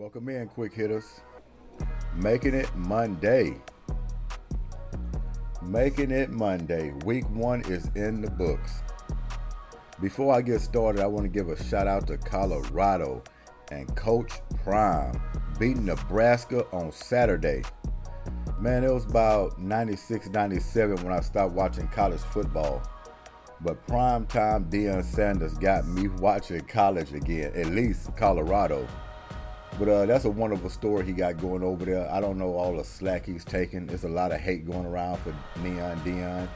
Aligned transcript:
Welcome 0.00 0.30
in, 0.30 0.48
quick 0.48 0.72
hitters. 0.72 1.20
Making 2.16 2.54
it 2.54 2.74
Monday. 2.74 3.60
Making 5.60 6.10
it 6.10 6.30
Monday. 6.30 6.94
Week 7.04 7.28
one 7.28 7.60
is 7.66 7.90
in 7.94 8.22
the 8.22 8.30
books. 8.30 8.80
Before 10.00 10.34
I 10.34 10.40
get 10.40 10.62
started, 10.62 11.02
I 11.02 11.06
want 11.06 11.24
to 11.24 11.28
give 11.28 11.50
a 11.50 11.64
shout 11.64 11.86
out 11.86 12.06
to 12.06 12.16
Colorado 12.16 13.22
and 13.70 13.94
Coach 13.94 14.40
Prime 14.64 15.20
beating 15.58 15.84
Nebraska 15.84 16.64
on 16.72 16.90
Saturday. 16.92 17.62
Man, 18.58 18.84
it 18.84 18.90
was 18.90 19.04
about 19.04 19.58
96 19.58 20.30
97 20.30 21.04
when 21.04 21.12
I 21.12 21.20
stopped 21.20 21.52
watching 21.52 21.88
college 21.88 22.22
football. 22.22 22.80
But 23.60 23.86
prime 23.86 24.24
time 24.24 24.64
Deion 24.70 25.04
Sanders 25.04 25.58
got 25.58 25.86
me 25.86 26.08
watching 26.08 26.62
college 26.62 27.12
again, 27.12 27.52
at 27.54 27.66
least 27.66 28.16
Colorado. 28.16 28.88
But 29.78 29.88
uh, 29.88 30.06
that's 30.06 30.24
a 30.24 30.30
wonderful 30.30 30.68
story 30.68 31.06
he 31.06 31.12
got 31.12 31.38
going 31.38 31.62
over 31.62 31.84
there. 31.84 32.10
I 32.10 32.20
don't 32.20 32.38
know 32.38 32.54
all 32.54 32.76
the 32.76 32.84
slack 32.84 33.24
he's 33.24 33.44
taking. 33.44 33.86
There's 33.86 34.04
a 34.04 34.08
lot 34.08 34.32
of 34.32 34.40
hate 34.40 34.66
going 34.66 34.86
around 34.86 35.18
for 35.18 35.34
Neon 35.62 35.98
Deion. 36.00 36.48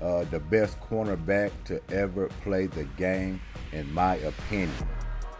Uh, 0.00 0.24
the 0.30 0.40
best 0.40 0.80
cornerback 0.80 1.50
to 1.64 1.80
ever 1.92 2.28
play 2.42 2.66
the 2.66 2.84
game, 2.96 3.40
in 3.72 3.92
my 3.92 4.16
opinion. 4.16 4.72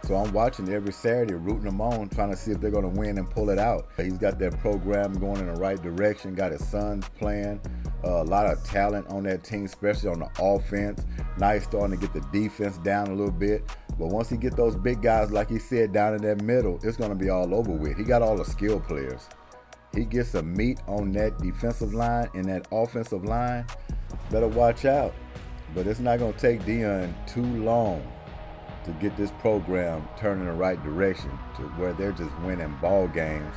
So 0.07 0.15
I'm 0.15 0.33
watching 0.33 0.67
every 0.69 0.91
Saturday, 0.91 1.35
rooting 1.35 1.65
them 1.65 1.79
on, 1.79 2.09
trying 2.09 2.31
to 2.31 2.37
see 2.37 2.51
if 2.51 2.59
they're 2.59 2.71
going 2.71 2.91
to 2.91 2.99
win 2.99 3.19
and 3.19 3.29
pull 3.29 3.51
it 3.51 3.59
out. 3.59 3.89
He's 3.97 4.17
got 4.17 4.39
that 4.39 4.59
program 4.59 5.13
going 5.13 5.37
in 5.37 5.53
the 5.53 5.59
right 5.59 5.81
direction, 5.81 6.33
got 6.33 6.51
his 6.51 6.67
sons 6.67 7.07
playing. 7.19 7.61
Uh, 8.03 8.23
a 8.23 8.25
lot 8.25 8.47
of 8.47 8.63
talent 8.63 9.07
on 9.09 9.23
that 9.23 9.43
team, 9.43 9.65
especially 9.65 10.09
on 10.09 10.19
the 10.19 10.29
offense. 10.39 11.05
Now 11.37 11.53
he's 11.53 11.63
starting 11.63 11.99
to 11.99 12.07
get 12.07 12.13
the 12.13 12.27
defense 12.31 12.77
down 12.79 13.07
a 13.07 13.13
little 13.13 13.31
bit. 13.31 13.63
But 13.99 14.07
once 14.07 14.27
he 14.29 14.37
get 14.37 14.55
those 14.55 14.75
big 14.75 15.03
guys, 15.03 15.31
like 15.31 15.49
he 15.49 15.59
said, 15.59 15.93
down 15.93 16.15
in 16.15 16.21
that 16.23 16.41
middle, 16.41 16.79
it's 16.81 16.97
going 16.97 17.11
to 17.11 17.15
be 17.15 17.29
all 17.29 17.53
over 17.53 17.71
with. 17.71 17.95
He 17.95 18.03
got 18.03 18.23
all 18.23 18.35
the 18.35 18.45
skill 18.45 18.79
players. 18.79 19.29
He 19.93 20.05
gets 20.05 20.29
some 20.29 20.55
meat 20.55 20.79
on 20.87 21.11
that 21.11 21.37
defensive 21.37 21.93
line 21.93 22.27
and 22.33 22.45
that 22.45 22.67
offensive 22.71 23.23
line. 23.23 23.65
Better 24.31 24.47
watch 24.47 24.85
out. 24.85 25.13
But 25.75 25.85
it's 25.85 25.99
not 25.99 26.17
going 26.19 26.33
to 26.33 26.39
take 26.39 26.61
Deion 26.61 27.13
too 27.27 27.45
long 27.63 28.01
to 28.85 28.91
get 28.93 29.15
this 29.17 29.31
program 29.39 30.07
turned 30.17 30.41
in 30.41 30.47
the 30.47 30.53
right 30.53 30.81
direction 30.83 31.29
to 31.55 31.63
where 31.77 31.93
they're 31.93 32.11
just 32.11 32.31
winning 32.39 32.75
ball 32.81 33.07
games 33.07 33.55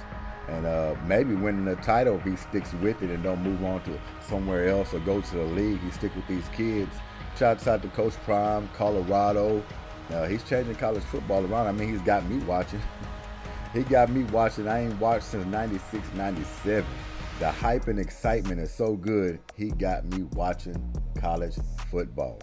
and 0.48 0.66
uh, 0.66 0.94
maybe 1.06 1.34
winning 1.34 1.64
the 1.64 1.76
title 1.76 2.16
if 2.16 2.22
he 2.24 2.36
sticks 2.36 2.72
with 2.74 3.02
it 3.02 3.10
and 3.10 3.22
don't 3.22 3.42
move 3.42 3.64
on 3.64 3.82
to 3.82 3.98
somewhere 4.20 4.68
else 4.68 4.92
or 4.92 5.00
go 5.00 5.20
to 5.20 5.36
the 5.36 5.44
league. 5.44 5.80
He 5.80 5.90
stick 5.90 6.14
with 6.14 6.26
these 6.26 6.46
kids. 6.54 6.94
Shouts 7.38 7.66
out 7.66 7.82
to 7.82 7.88
Coach 7.88 8.14
Prime, 8.24 8.68
Colorado. 8.74 9.62
Uh, 10.10 10.26
he's 10.26 10.44
changing 10.44 10.74
college 10.76 11.02
football 11.04 11.44
around. 11.46 11.66
I 11.66 11.72
mean, 11.72 11.90
he's 11.90 12.02
got 12.02 12.26
me 12.28 12.38
watching. 12.44 12.80
he 13.72 13.82
got 13.82 14.10
me 14.10 14.24
watching. 14.24 14.68
I 14.68 14.84
ain't 14.84 15.00
watched 15.00 15.24
since 15.24 15.46
96, 15.46 16.06
97. 16.14 16.84
The 17.40 17.50
hype 17.50 17.88
and 17.88 17.98
excitement 17.98 18.60
is 18.60 18.72
so 18.72 18.94
good, 18.94 19.40
he 19.56 19.70
got 19.70 20.04
me 20.04 20.22
watching 20.34 20.76
college 21.18 21.56
football. 21.90 22.38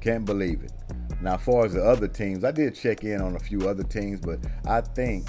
Can't 0.00 0.24
believe 0.24 0.62
it. 0.62 0.72
Now, 1.20 1.34
as 1.34 1.42
far 1.42 1.64
as 1.64 1.72
the 1.72 1.84
other 1.84 2.08
teams, 2.08 2.44
I 2.44 2.50
did 2.50 2.74
check 2.74 3.04
in 3.04 3.20
on 3.20 3.36
a 3.36 3.38
few 3.38 3.68
other 3.68 3.82
teams, 3.82 4.20
but 4.20 4.38
I 4.66 4.80
think 4.80 5.26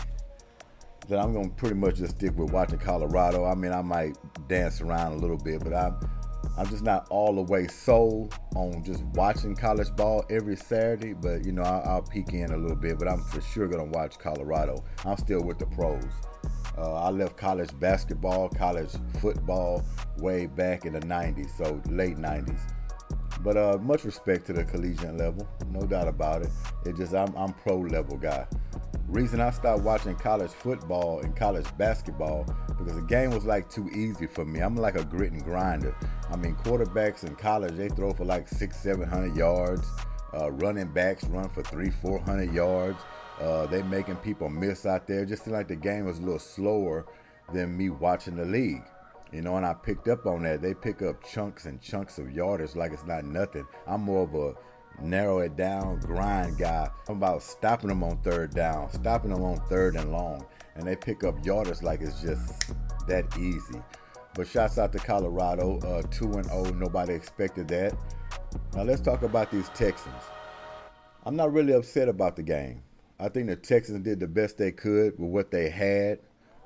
that 1.08 1.20
I'm 1.20 1.34
going 1.34 1.50
to 1.50 1.56
pretty 1.56 1.76
much 1.76 1.96
just 1.96 2.18
stick 2.18 2.38
with 2.38 2.52
watching 2.52 2.80
Colorado. 2.80 3.46
I 3.46 3.56
mean, 3.56 3.72
I 3.72 3.82
might 3.82 4.18
dance 4.48 4.82
around 4.82 5.14
a 5.14 5.18
little 5.18 5.38
bit, 5.38 5.64
but 5.64 5.74
I'm 5.74 5.98
I'm 6.58 6.68
just 6.70 6.84
not 6.84 7.08
all 7.10 7.36
the 7.36 7.42
way 7.42 7.68
sold 7.68 8.34
on 8.56 8.84
just 8.84 9.04
watching 9.14 9.56
college 9.56 9.96
ball 9.96 10.26
every 10.30 10.56
Saturday. 10.56 11.14
But 11.14 11.46
you 11.46 11.52
know, 11.52 11.62
I'll, 11.62 11.84
I'll 11.88 12.02
peek 12.02 12.34
in 12.34 12.52
a 12.52 12.58
little 12.58 12.76
bit. 12.76 12.98
But 12.98 13.08
I'm 13.08 13.22
for 13.22 13.42
sure 13.42 13.68
going 13.68 13.92
to 13.92 13.98
watch 13.98 14.18
Colorado. 14.18 14.84
I'm 15.06 15.18
still 15.18 15.42
with 15.42 15.60
the 15.60 15.68
pros. 15.68 16.04
Uh, 16.78 16.94
I 16.94 17.10
left 17.10 17.38
college 17.38 17.70
basketball, 17.80 18.50
college 18.50 18.92
football 19.20 19.84
way 20.20 20.46
back 20.46 20.86
in 20.86 20.94
the 20.94 21.00
90s, 21.00 21.58
so 21.58 21.82
late 21.90 22.18
90s. 22.18 22.60
But 23.42 23.58
uh, 23.58 23.78
much 23.82 24.04
respect 24.04 24.46
to 24.48 24.54
the 24.54 24.64
collegiate 24.64 25.16
level, 25.16 25.48
no 25.70 25.82
doubt 25.82 26.08
about 26.08 26.42
it. 26.42 26.50
It 26.86 26.96
just 26.96 27.14
I'm 27.14 27.34
I'm 27.36 27.54
pro 27.54 27.78
level 27.78 28.18
guy. 28.18 28.48
Reason 29.08 29.40
I 29.40 29.52
stopped 29.52 29.84
watching 29.84 30.16
college 30.16 30.52
football 30.52 31.22
and 31.22 31.36
college 31.36 31.66
basketball 31.78 32.46
because 32.68 32.96
the 32.96 33.04
game 33.04 33.32
was 33.32 33.46
like 33.46 33.70
too 33.70 33.90
easy 33.90 34.28
for 34.28 34.44
me. 34.44 34.60
I'm 34.60 34.76
like 34.76 34.96
a 34.96 35.06
grit 35.06 35.32
and 35.32 35.44
grinder. 35.44 35.96
I 36.30 36.36
mean, 36.36 36.56
quarterbacks 36.56 37.24
in 37.24 37.36
college 37.36 37.76
they 37.76 37.90
throw 37.90 38.14
for 38.14 38.26
like 38.26 38.48
six, 38.48 38.78
seven 38.78 39.08
hundred 39.08 39.36
yards. 39.36 39.88
Uh, 40.34 40.52
running 40.52 40.88
backs 40.88 41.24
run 41.26 41.48
for 41.50 41.64
three, 41.64 41.90
four 41.90 42.20
hundred 42.20 42.54
yards. 42.54 43.00
Uh, 43.40 43.66
they 43.68 43.82
making 43.84 44.16
people 44.18 44.50
miss 44.50 44.86
out 44.86 45.08
there. 45.08 45.26
Just 45.26 45.46
seemed 45.46 45.56
like 45.56 45.68
the 45.68 45.76
game 45.76 46.06
was 46.06 46.18
a 46.18 46.22
little 46.22 46.40
slower 46.40 47.06
than 47.54 47.78
me 47.78 47.90
watching 47.90 48.36
the 48.36 48.46
league. 48.46 48.84
You 49.32 49.42
know, 49.42 49.58
and 49.58 49.66
I 49.66 49.74
picked 49.74 50.08
up 50.08 50.26
on 50.26 50.44
that. 50.44 50.62
They 50.62 50.74
pick 50.74 51.02
up 51.02 51.24
chunks 51.24 51.66
and 51.66 51.82
chunks 51.82 52.18
of 52.18 52.32
yardage 52.32 52.76
like 52.76 52.94
it's 52.94 53.06
not 53.06 53.26
nothing. 53.26 53.68
I'm 53.86 54.02
more 54.02 54.24
of 54.24 54.36
a 54.36 54.56
narrow 55.02 55.40
it 55.40 55.56
down, 55.56 56.00
grind 56.00 56.58
guy. 56.58 56.90
I'm 57.08 57.18
about 57.18 57.44
stopping 57.44 57.90
them 57.90 58.04
on 58.04 58.18
third 58.18 58.54
down, 58.54 58.92
stopping 58.92 59.32
them 59.32 59.44
on 59.44 59.58
third 59.68 59.96
and 59.96 60.12
long, 60.12 60.46
and 60.76 60.88
they 60.88 60.96
pick 60.96 61.24
up 61.24 61.46
yardage 61.46 61.82
like 61.82 62.02
it's 62.02 62.22
just 62.22 62.74
that 63.08 63.26
easy. 63.38 63.82
But 64.34 64.48
shouts 64.48 64.78
out 64.78 64.94
to 64.94 65.00
Colorado, 65.00 65.80
uh, 65.80 66.04
two 66.12 66.32
and 66.34 66.46
zero. 66.46 66.66
Oh, 66.68 66.70
nobody 66.70 67.14
expected 67.14 67.68
that. 67.70 67.98
Now 68.76 68.84
let's 68.84 69.02
talk 69.02 69.24
about 69.24 69.52
these 69.52 69.70
Texans. 69.70 70.24
I'm 71.26 71.36
not 71.36 71.52
really 71.52 71.74
upset 71.74 72.08
about 72.08 72.36
the 72.36 72.44
game. 72.44 72.82
I 73.20 73.30
think 73.30 73.48
the 73.48 73.56
Texans 73.56 74.04
did 74.04 74.20
the 74.20 74.28
best 74.28 74.58
they 74.58 74.72
could 74.72 75.18
with 75.18 75.32
what 75.32 75.52
they 75.52 75.70
had. 75.70 76.20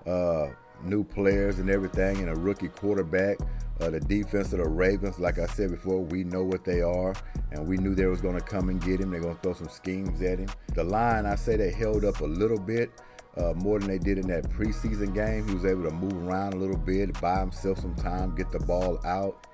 Uh, 0.06 0.50
new 0.84 1.04
players 1.04 1.60
and 1.60 1.70
everything, 1.70 2.18
and 2.18 2.30
a 2.30 2.36
rookie 2.36 2.70
quarterback. 2.70 3.38
Uh, 3.80 3.90
the 3.90 4.00
defense 4.00 4.54
of 4.54 4.60
the 4.60 4.68
Ravens, 4.70 5.20
like 5.20 5.40
I 5.40 5.48
said 5.48 5.72
before, 5.72 6.00
we 6.02 6.24
know 6.24 6.44
what 6.44 6.64
they 6.64 6.82
are, 6.82 7.16
and 7.52 7.68
we 7.68 7.78
knew 7.78 7.96
they 7.96 8.06
was 8.06 8.22
going 8.22 8.36
to 8.36 8.46
come 8.46 8.70
and 8.70 8.80
get 8.80 9.00
him. 9.00 9.10
They're 9.10 9.22
going 9.22 9.36
to 9.36 9.42
throw 9.42 9.54
some 9.54 9.70
schemes 9.70 10.22
at 10.22 10.40
him. 10.40 10.50
The 10.76 10.84
line, 10.84 11.26
I 11.26 11.36
say 11.36 11.56
they 11.56 11.72
held 11.72 12.06
up 12.06 12.22
a 12.22 12.26
little 12.26 12.60
bit. 12.60 12.92
Uh, 13.38 13.54
more 13.56 13.80
than 13.80 13.88
they 13.88 13.98
did 13.98 14.18
in 14.18 14.28
that 14.28 14.44
preseason 14.50 15.16
game. 15.16 15.48
He 15.48 15.54
was 15.54 15.64
able 15.64 15.84
to 15.84 15.92
move 15.92 16.28
around 16.28 16.54
a 16.54 16.58
little 16.58 16.76
bit, 16.76 17.18
buy 17.22 17.40
himself 17.40 17.80
some 17.80 17.96
time, 17.96 18.36
get 18.36 18.52
the 18.52 18.60
ball 18.60 19.00
out. 19.06 19.48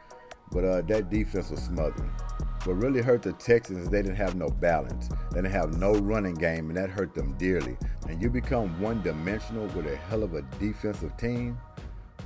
But 0.52 0.63
uh, 0.63 0.81
that 0.81 1.09
defense 1.09 1.50
was 1.50 1.62
smothering. 1.62 2.12
What 2.63 2.78
really 2.78 3.02
hurt 3.02 3.22
the 3.22 3.34
Texans 3.34 3.84
is 3.84 3.90
they 3.90 4.02
didn't 4.02 4.18
have 4.18 4.35
no 4.35 4.50
balance. 4.50 5.08
They 5.31 5.41
didn't 5.41 5.52
have 5.52 5.78
no 5.78 5.94
running 5.94 6.34
game, 6.34 6.69
and 6.69 6.78
that 6.78 6.90
hurt 6.90 7.13
them 7.13 7.34
dearly. 7.38 7.78
And 8.09 8.22
you 8.22 8.30
become 8.30 8.80
one 8.81 9.02
dimensional 9.03 9.68
with 9.68 9.88
a 9.88 9.96
hell 9.96 10.24
of 10.24 10.34
a 10.34 10.41
defensive 10.59 11.16
team, 11.18 11.58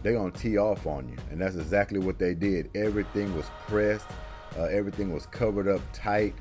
they're 0.01 0.13
going 0.13 0.31
to 0.31 0.39
tee 0.39 0.57
off 0.57 0.87
on 0.87 1.07
you. 1.09 1.17
And 1.29 1.39
that's 1.39 1.55
exactly 1.55 1.99
what 1.99 2.17
they 2.17 2.33
did. 2.33 2.69
Everything 2.75 3.35
was 3.35 3.45
pressed, 3.67 4.07
uh, 4.57 4.63
everything 4.63 5.13
was 5.13 5.25
covered 5.27 5.67
up 5.67 5.81
tight. 5.93 6.33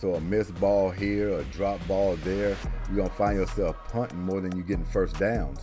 So 0.00 0.14
a 0.14 0.20
missed 0.20 0.54
ball 0.56 0.90
here, 0.90 1.38
a 1.38 1.44
drop 1.44 1.86
ball 1.86 2.16
there, 2.24 2.56
you're 2.88 2.96
going 2.96 3.08
to 3.08 3.14
find 3.14 3.38
yourself 3.38 3.76
punting 3.88 4.20
more 4.20 4.40
than 4.40 4.52
you're 4.56 4.66
getting 4.66 4.84
first 4.84 5.18
downs. 5.18 5.60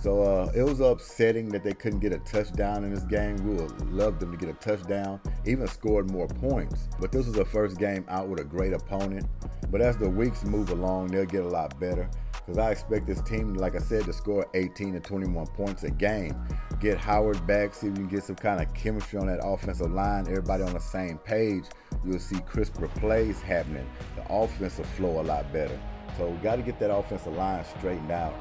So 0.00 0.22
uh, 0.22 0.50
it 0.54 0.62
was 0.62 0.80
upsetting 0.80 1.50
that 1.50 1.62
they 1.62 1.74
couldn't 1.74 2.00
get 2.00 2.14
a 2.14 2.18
touchdown 2.20 2.84
in 2.84 2.94
this 2.94 3.04
game. 3.04 3.36
We 3.46 3.62
would 3.62 3.92
love 3.92 4.18
them 4.18 4.32
to 4.32 4.38
get 4.38 4.48
a 4.48 4.54
touchdown, 4.54 5.20
even 5.44 5.66
scored 5.68 6.10
more 6.10 6.26
points. 6.26 6.88
But 6.98 7.12
this 7.12 7.26
was 7.26 7.34
the 7.34 7.44
first 7.44 7.78
game 7.78 8.06
out 8.08 8.26
with 8.28 8.40
a 8.40 8.44
great 8.44 8.72
opponent. 8.72 9.26
But 9.70 9.82
as 9.82 9.98
the 9.98 10.08
weeks 10.08 10.42
move 10.44 10.70
along, 10.70 11.08
they'll 11.08 11.26
get 11.26 11.44
a 11.44 11.48
lot 11.48 11.78
better. 11.78 12.08
Because 12.32 12.56
I 12.56 12.70
expect 12.70 13.06
this 13.06 13.20
team, 13.20 13.52
like 13.54 13.76
I 13.76 13.78
said, 13.78 14.04
to 14.06 14.14
score 14.14 14.46
18 14.54 14.94
to 14.94 15.00
21 15.00 15.46
points 15.48 15.82
a 15.82 15.90
game. 15.90 16.34
Get 16.80 16.96
Howard 16.96 17.46
back, 17.46 17.74
see 17.74 17.88
if 17.88 17.92
we 17.92 17.98
can 17.98 18.08
get 18.08 18.24
some 18.24 18.36
kind 18.36 18.62
of 18.62 18.72
chemistry 18.72 19.18
on 19.18 19.26
that 19.26 19.40
offensive 19.44 19.92
line. 19.92 20.26
Everybody 20.28 20.62
on 20.62 20.72
the 20.72 20.80
same 20.80 21.18
page. 21.18 21.64
You'll 22.06 22.18
see 22.18 22.40
crisper 22.40 22.88
plays 22.88 23.42
happening. 23.42 23.86
The 24.16 24.24
offensive 24.32 24.86
flow 24.86 25.20
a 25.20 25.22
lot 25.22 25.52
better. 25.52 25.78
So 26.16 26.30
we 26.30 26.38
got 26.38 26.56
to 26.56 26.62
get 26.62 26.80
that 26.80 26.90
offensive 26.90 27.34
line 27.34 27.64
straightened 27.78 28.10
out. 28.10 28.34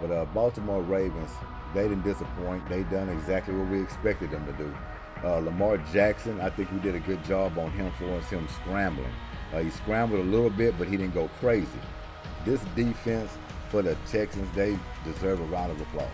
But 0.00 0.10
uh, 0.10 0.24
Baltimore 0.26 0.82
Ravens, 0.82 1.30
they 1.74 1.88
didn't 1.88 2.04
disappoint. 2.04 2.68
They 2.68 2.82
done 2.84 3.08
exactly 3.08 3.54
what 3.54 3.68
we 3.68 3.82
expected 3.82 4.30
them 4.30 4.46
to 4.46 4.52
do. 4.52 4.74
Uh, 5.24 5.38
Lamar 5.38 5.78
Jackson, 5.92 6.40
I 6.40 6.50
think 6.50 6.70
we 6.70 6.78
did 6.78 6.94
a 6.94 7.00
good 7.00 7.24
job 7.24 7.58
on 7.58 7.70
him 7.72 7.90
for 7.98 8.06
us, 8.14 8.28
him 8.28 8.46
scrambling. 8.48 9.12
Uh, 9.52 9.60
he 9.60 9.70
scrambled 9.70 10.20
a 10.20 10.24
little 10.24 10.50
bit, 10.50 10.76
but 10.78 10.88
he 10.88 10.96
didn't 10.96 11.14
go 11.14 11.28
crazy. 11.40 11.68
This 12.44 12.60
defense 12.74 13.30
for 13.70 13.82
the 13.82 13.96
Texans, 14.10 14.48
they 14.54 14.78
deserve 15.04 15.40
a 15.40 15.44
round 15.44 15.72
of 15.72 15.80
applause. 15.80 16.08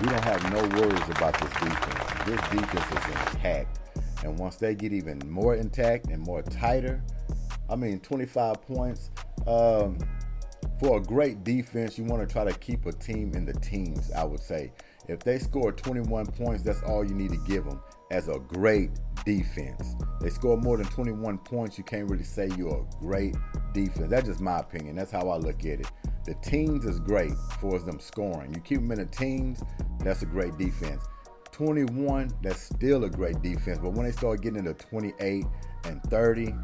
We 0.00 0.06
don't 0.06 0.24
have 0.24 0.52
no 0.52 0.80
worries 0.80 1.08
about 1.10 1.38
this 1.40 1.52
defense. 1.52 2.26
This 2.26 2.40
defense 2.48 2.86
is 2.90 3.34
intact. 3.34 3.80
And 4.24 4.38
once 4.38 4.56
they 4.56 4.74
get 4.74 4.92
even 4.92 5.20
more 5.28 5.54
intact 5.54 6.06
and 6.06 6.22
more 6.22 6.42
tighter, 6.42 7.02
I 7.68 7.76
mean, 7.76 8.00
25 8.00 8.62
points. 8.62 9.10
Um, 9.46 9.98
for 10.80 10.96
a 10.96 11.00
great 11.00 11.44
defense, 11.44 11.98
you 11.98 12.04
want 12.04 12.26
to 12.26 12.32
try 12.32 12.42
to 12.42 12.58
keep 12.58 12.86
a 12.86 12.92
team 12.92 13.34
in 13.34 13.44
the 13.44 13.52
teens, 13.52 14.10
I 14.16 14.24
would 14.24 14.40
say. 14.40 14.72
If 15.08 15.20
they 15.20 15.38
score 15.38 15.72
21 15.72 16.26
points, 16.28 16.62
that's 16.62 16.82
all 16.82 17.04
you 17.04 17.14
need 17.14 17.30
to 17.32 17.40
give 17.46 17.64
them 17.64 17.80
as 18.10 18.28
a 18.28 18.38
great 18.38 18.90
defense. 19.26 19.94
They 20.22 20.30
score 20.30 20.56
more 20.56 20.78
than 20.78 20.86
21 20.86 21.38
points, 21.38 21.76
you 21.76 21.84
can't 21.84 22.08
really 22.08 22.24
say 22.24 22.48
you're 22.56 22.86
a 22.86 23.04
great 23.04 23.36
defense. 23.74 24.08
That's 24.08 24.26
just 24.26 24.40
my 24.40 24.58
opinion. 24.58 24.96
That's 24.96 25.12
how 25.12 25.28
I 25.28 25.36
look 25.36 25.60
at 25.60 25.80
it. 25.80 25.90
The 26.24 26.34
teens 26.42 26.86
is 26.86 26.98
great 26.98 27.32
for 27.60 27.78
them 27.78 28.00
scoring. 28.00 28.54
You 28.54 28.60
keep 28.60 28.80
them 28.80 28.90
in 28.92 28.98
the 28.98 29.06
teens, 29.06 29.62
that's 29.98 30.22
a 30.22 30.26
great 30.26 30.56
defense. 30.56 31.04
21, 31.52 32.30
that's 32.42 32.62
still 32.62 33.04
a 33.04 33.10
great 33.10 33.42
defense. 33.42 33.78
But 33.82 33.92
when 33.92 34.06
they 34.06 34.12
start 34.12 34.40
getting 34.40 34.60
into 34.60 34.72
28 34.72 35.44
and 35.84 36.02
30, 36.04 36.54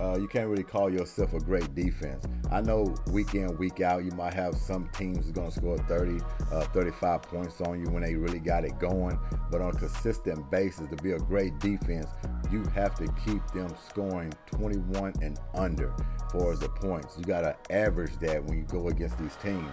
uh, 0.00 0.16
you 0.18 0.26
can't 0.26 0.48
really 0.48 0.64
call 0.64 0.92
yourself 0.92 1.34
a 1.34 1.40
great 1.40 1.74
defense. 1.74 2.26
I 2.50 2.60
know 2.60 2.94
week 3.10 3.34
in, 3.34 3.56
week 3.58 3.80
out, 3.80 4.04
you 4.04 4.10
might 4.12 4.34
have 4.34 4.56
some 4.56 4.88
teams 4.90 5.30
going 5.30 5.50
to 5.50 5.54
score 5.54 5.78
30, 5.78 6.20
uh, 6.52 6.64
35 6.66 7.22
points 7.22 7.60
on 7.60 7.80
you 7.80 7.90
when 7.90 8.02
they 8.02 8.14
really 8.14 8.40
got 8.40 8.64
it 8.64 8.78
going. 8.78 9.18
But 9.50 9.60
on 9.60 9.74
a 9.74 9.78
consistent 9.78 10.50
basis, 10.50 10.88
to 10.88 10.96
be 10.96 11.12
a 11.12 11.18
great 11.18 11.58
defense, 11.60 12.08
you 12.50 12.64
have 12.74 12.94
to 12.96 13.06
keep 13.24 13.46
them 13.52 13.74
scoring 13.88 14.32
21 14.46 15.14
and 15.22 15.38
under 15.54 15.94
for 16.30 16.56
the 16.56 16.68
points. 16.68 17.16
You 17.18 17.24
got 17.24 17.42
to 17.42 17.56
average 17.70 18.16
that 18.18 18.44
when 18.44 18.58
you 18.58 18.64
go 18.64 18.88
against 18.88 19.18
these 19.18 19.36
teams. 19.36 19.70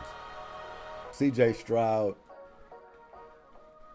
CJ 1.12 1.56
Stroud, 1.56 2.16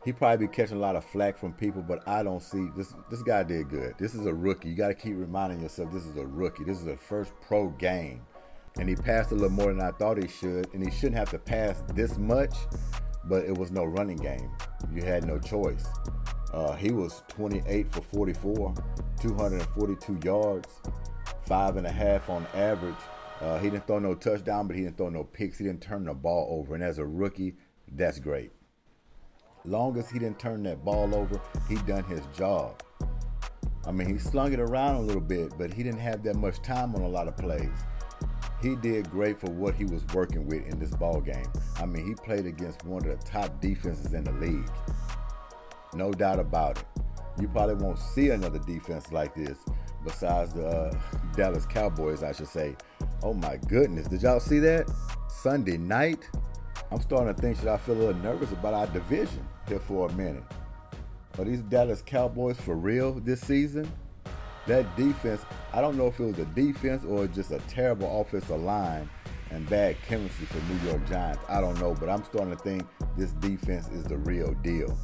he 0.07 0.13
probably 0.13 0.47
be 0.47 0.53
catching 0.53 0.77
a 0.77 0.81
lot 0.81 0.95
of 0.95 1.05
flack 1.05 1.37
from 1.37 1.53
people, 1.53 1.83
but 1.83 2.07
I 2.07 2.23
don't 2.23 2.41
see 2.41 2.69
this. 2.77 2.95
This 3.11 3.25
guy 3.25 3.43
did 3.43 3.69
good. 3.69 3.97
This 3.99 4.15
is 4.15 4.25
a 4.27 4.33
rookie. 4.33 4.69
You 4.69 4.77
got 4.77 4.87
to 4.87 4.95
keep 4.95 5.17
reminding 5.17 5.61
yourself 5.61 5.93
this 5.93 6.07
is 6.07 6.17
a 6.17 6.25
rookie. 6.25 6.63
This 6.63 6.81
is 6.81 6.87
a 6.87 6.97
first 6.97 7.33
pro 7.41 7.71
game, 7.71 8.23
and 8.79 8.89
he 8.89 8.95
passed 8.95 9.33
a 9.33 9.35
little 9.35 9.51
more 9.51 9.67
than 9.67 9.83
I 9.83 9.91
thought 9.91 10.23
he 10.23 10.29
should. 10.29 10.73
And 10.73 10.85
he 10.85 10.93
shouldn't 10.93 11.17
have 11.17 11.31
to 11.31 11.41
pass 11.41 11.83
this 11.93 12.19
much, 12.19 12.55
but 13.25 13.47
it 13.47 13.59
was 13.59 13.73
no 13.73 13.83
running 13.83 14.19
game. 14.19 14.49
You 14.95 15.03
had 15.03 15.27
no 15.27 15.41
choice. 15.41 15.87
Uh, 16.53 16.77
he 16.77 16.93
was 16.93 17.25
28 17.27 17.93
for 17.93 18.03
44, 18.03 18.75
242 19.21 20.21
yards, 20.23 20.69
five 21.47 21.79
and 21.79 21.87
a 21.87 21.93
half 21.93 22.31
on 22.31 22.47
average. 22.55 22.95
Uh, 23.41 23.59
he 23.59 23.71
didn't 23.71 23.89
throw 23.89 23.99
no 23.99 24.15
touchdown, 24.15 24.69
but 24.69 24.77
he 24.77 24.83
didn't 24.83 24.99
throw 24.99 25.09
no 25.09 25.25
picks. 25.25 25.59
He 25.59 25.65
didn't 25.65 25.83
turn 25.83 26.05
the 26.05 26.15
ball 26.15 26.61
over, 26.61 26.77
and 26.77 26.85
as 26.85 26.99
a 26.99 27.05
rookie, 27.05 27.57
that's 27.91 28.21
great. 28.21 28.53
Long 29.67 29.99
as 29.99 30.09
he 30.09 30.19
didn't 30.21 30.39
turn 30.39 30.63
that 30.63 30.85
ball 30.85 31.13
over, 31.15 31.41
he 31.69 31.75
done 31.77 32.05
his 32.05 32.23
job. 32.37 32.83
I 33.85 33.91
mean, 33.91 34.09
he 34.09 34.19
slung 34.19 34.53
it 34.53 34.61
around 34.61 34.97
a 34.97 35.01
little 35.01 35.21
bit, 35.21 35.53
but 35.59 35.73
he 35.73 35.83
didn't 35.83 36.01
have 36.01 36.23
that 36.23 36.37
much 36.37 36.63
time 36.63 36.95
on 36.95 37.03
a 37.03 37.09
lot 37.09 37.27
of 37.27 37.37
plays. 37.37 37.71
He 38.63 38.77
did 38.77 39.11
great 39.11 39.41
for 39.41 39.51
what 39.51 39.75
he 39.75 39.85
was 39.85 40.05
working 40.15 40.47
with 40.47 40.67
in 40.67 40.79
this 40.79 40.91
ball 40.91 41.21
game. 41.21 41.47
I 41.77 41.87
mean, 41.87 42.07
he 42.07 42.15
played 42.15 42.47
against 42.47 42.85
one 42.85 43.07
of 43.07 43.19
the 43.19 43.27
top 43.27 43.61
defenses 43.61 44.13
in 44.13 44.25
the 44.25 44.33
league. 44.33 44.71
No 45.95 46.13
doubt 46.13 46.39
about 46.39 46.79
it. 46.79 46.85
You 47.41 47.49
probably 47.49 47.75
won't 47.75 47.99
see 47.99 48.31
another 48.31 48.59
defense 48.61 49.13
like 49.13 49.35
this 49.35 49.59
besides 50.05 50.55
the 50.55 50.67
uh, 50.67 50.99
Dallas 51.37 51.67
Cowboys, 51.67 52.23
I 52.23 52.33
should 52.33 52.49
say. 52.49 52.77
Oh 53.23 53.35
my 53.35 53.59
goodness, 53.69 54.07
did 54.07 54.23
y'all 54.23 54.41
see 54.41 54.59
that? 54.61 54.91
Sunday 55.29 55.77
night? 55.77 56.29
I'm 56.93 57.01
starting 57.01 57.35
to 57.35 57.41
think 57.41 57.59
should 57.59 57.69
I 57.69 57.77
feel 57.79 57.97
a 57.97 57.99
little 57.99 58.23
nervous 58.23 58.53
about 58.53 58.75
our 58.75 58.87
division 58.87 59.47
here 59.69 59.81
for 59.81 60.09
a 60.09 60.13
minute. 60.13 60.45
Are 61.39 61.45
these 61.45 61.61
Dallas 61.63 62.03
Cowboys 62.05 62.59
for 62.61 62.77
real 62.77 63.13
this 63.13 63.41
season? 63.41 63.91
That 64.67 64.97
defense, 64.97 65.43
I 65.73 65.81
don't 65.81 65.97
know 65.97 66.07
if 66.07 66.19
it 66.19 66.25
was 66.25 66.39
a 66.39 66.45
defense 66.47 67.05
or 67.05 67.27
just 67.27 67.51
a 67.51 67.59
terrible 67.69 68.21
offensive 68.21 68.61
line 68.61 69.09
and 69.51 69.69
bad 69.69 69.97
chemistry 70.03 70.47
for 70.47 70.59
New 70.73 70.91
York 70.91 71.07
Giants. 71.09 71.43
I 71.49 71.61
don't 71.61 71.79
know, 71.81 71.95
but 71.95 72.09
I'm 72.09 72.25
starting 72.25 72.57
to 72.57 72.63
think 72.63 72.87
this 73.17 73.33
defense 73.33 73.89
is 73.89 74.05
the 74.05 74.17
real 74.19 74.55
deal. 74.63 74.97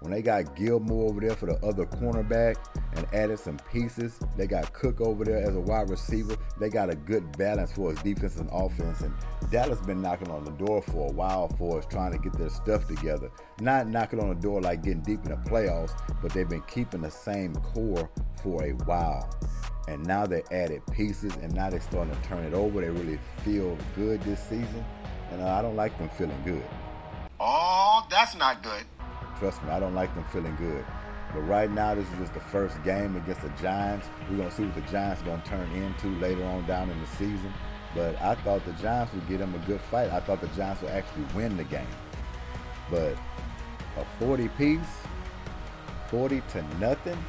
When 0.00 0.12
they 0.12 0.22
got 0.22 0.56
Gilmore 0.56 1.10
over 1.10 1.20
there 1.20 1.36
for 1.36 1.44
the 1.44 1.56
other 1.66 1.84
cornerback 1.84 2.56
and 2.96 3.06
added 3.12 3.38
some 3.38 3.58
pieces, 3.70 4.18
they 4.34 4.46
got 4.46 4.72
Cook 4.72 5.02
over 5.02 5.24
there 5.24 5.42
as 5.46 5.54
a 5.54 5.60
wide 5.60 5.90
receiver. 5.90 6.36
They 6.58 6.70
got 6.70 6.88
a 6.88 6.94
good 6.94 7.36
balance 7.36 7.72
for 7.72 7.90
his 7.90 8.02
defense 8.02 8.36
and 8.36 8.48
offense. 8.50 9.02
And 9.02 9.12
Dallas 9.50 9.78
been 9.80 10.00
knocking 10.00 10.30
on 10.30 10.44
the 10.44 10.52
door 10.52 10.80
for 10.80 11.10
a 11.10 11.12
while 11.12 11.48
for 11.58 11.78
us, 11.78 11.86
trying 11.86 12.12
to 12.12 12.18
get 12.18 12.32
their 12.38 12.48
stuff 12.48 12.88
together. 12.88 13.30
Not 13.60 13.88
knocking 13.88 14.20
on 14.20 14.30
the 14.30 14.34
door 14.36 14.62
like 14.62 14.82
getting 14.82 15.02
deep 15.02 15.22
in 15.24 15.32
the 15.32 15.50
playoffs, 15.50 15.92
but 16.22 16.32
they've 16.32 16.48
been 16.48 16.62
keeping 16.62 17.02
the 17.02 17.10
same 17.10 17.54
core 17.56 18.10
for 18.42 18.64
a 18.64 18.70
while. 18.70 19.28
And 19.86 20.06
now 20.06 20.24
they 20.24 20.42
added 20.50 20.80
pieces, 20.92 21.34
and 21.42 21.54
now 21.54 21.68
they're 21.68 21.80
starting 21.80 22.14
to 22.14 22.22
turn 22.22 22.44
it 22.44 22.54
over. 22.54 22.80
They 22.80 22.88
really 22.88 23.18
feel 23.44 23.76
good 23.96 24.22
this 24.22 24.42
season, 24.44 24.82
and 25.30 25.42
I 25.42 25.60
don't 25.60 25.76
like 25.76 25.96
them 25.98 26.08
feeling 26.16 26.40
good. 26.42 26.64
Oh, 27.38 28.06
that's 28.10 28.34
not 28.34 28.62
good. 28.62 28.84
Trust 29.40 29.64
me, 29.64 29.70
I 29.70 29.80
don't 29.80 29.94
like 29.94 30.14
them 30.14 30.24
feeling 30.30 30.54
good. 30.56 30.84
But 31.32 31.40
right 31.40 31.70
now, 31.70 31.94
this 31.94 32.06
is 32.12 32.18
just 32.18 32.34
the 32.34 32.40
first 32.40 32.82
game 32.84 33.16
against 33.16 33.40
the 33.40 33.48
Giants. 33.62 34.06
We're 34.30 34.44
to 34.44 34.50
see 34.50 34.64
what 34.64 34.74
the 34.74 34.92
Giants 34.92 35.22
to 35.22 35.42
turn 35.46 35.70
into 35.72 36.08
later 36.20 36.44
on 36.44 36.66
down 36.66 36.90
in 36.90 37.00
the 37.00 37.06
season. 37.06 37.52
But 37.94 38.20
I 38.20 38.34
thought 38.34 38.64
the 38.66 38.72
Giants 38.74 39.14
would 39.14 39.26
give 39.28 39.38
them 39.38 39.54
a 39.54 39.58
good 39.66 39.80
fight. 39.80 40.10
I 40.10 40.20
thought 40.20 40.42
the 40.42 40.48
Giants 40.48 40.82
would 40.82 40.90
actually 40.90 41.24
win 41.34 41.56
the 41.56 41.64
game. 41.64 41.86
But 42.90 43.16
a 43.96 44.04
40 44.18 44.48
piece, 44.50 44.80
40 46.08 46.42
to 46.52 46.62
nothing. 46.78 47.24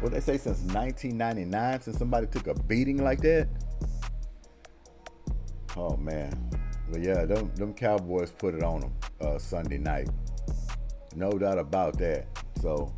What 0.00 0.12
they 0.12 0.20
say 0.20 0.38
since 0.38 0.60
1999, 0.60 1.80
since 1.80 1.98
somebody 1.98 2.28
took 2.28 2.46
a 2.46 2.54
beating 2.54 3.02
like 3.02 3.20
that. 3.22 3.48
Oh 5.76 5.96
man, 5.96 6.50
but 6.90 7.02
yeah, 7.02 7.24
them, 7.24 7.50
them 7.56 7.74
Cowboys 7.74 8.30
put 8.30 8.54
it 8.54 8.62
on 8.62 8.80
them 8.80 8.92
uh, 9.20 9.38
Sunday 9.38 9.78
night. 9.78 10.08
No 11.16 11.30
doubt 11.30 11.58
about 11.58 11.98
that. 11.98 12.26
So 12.60 12.94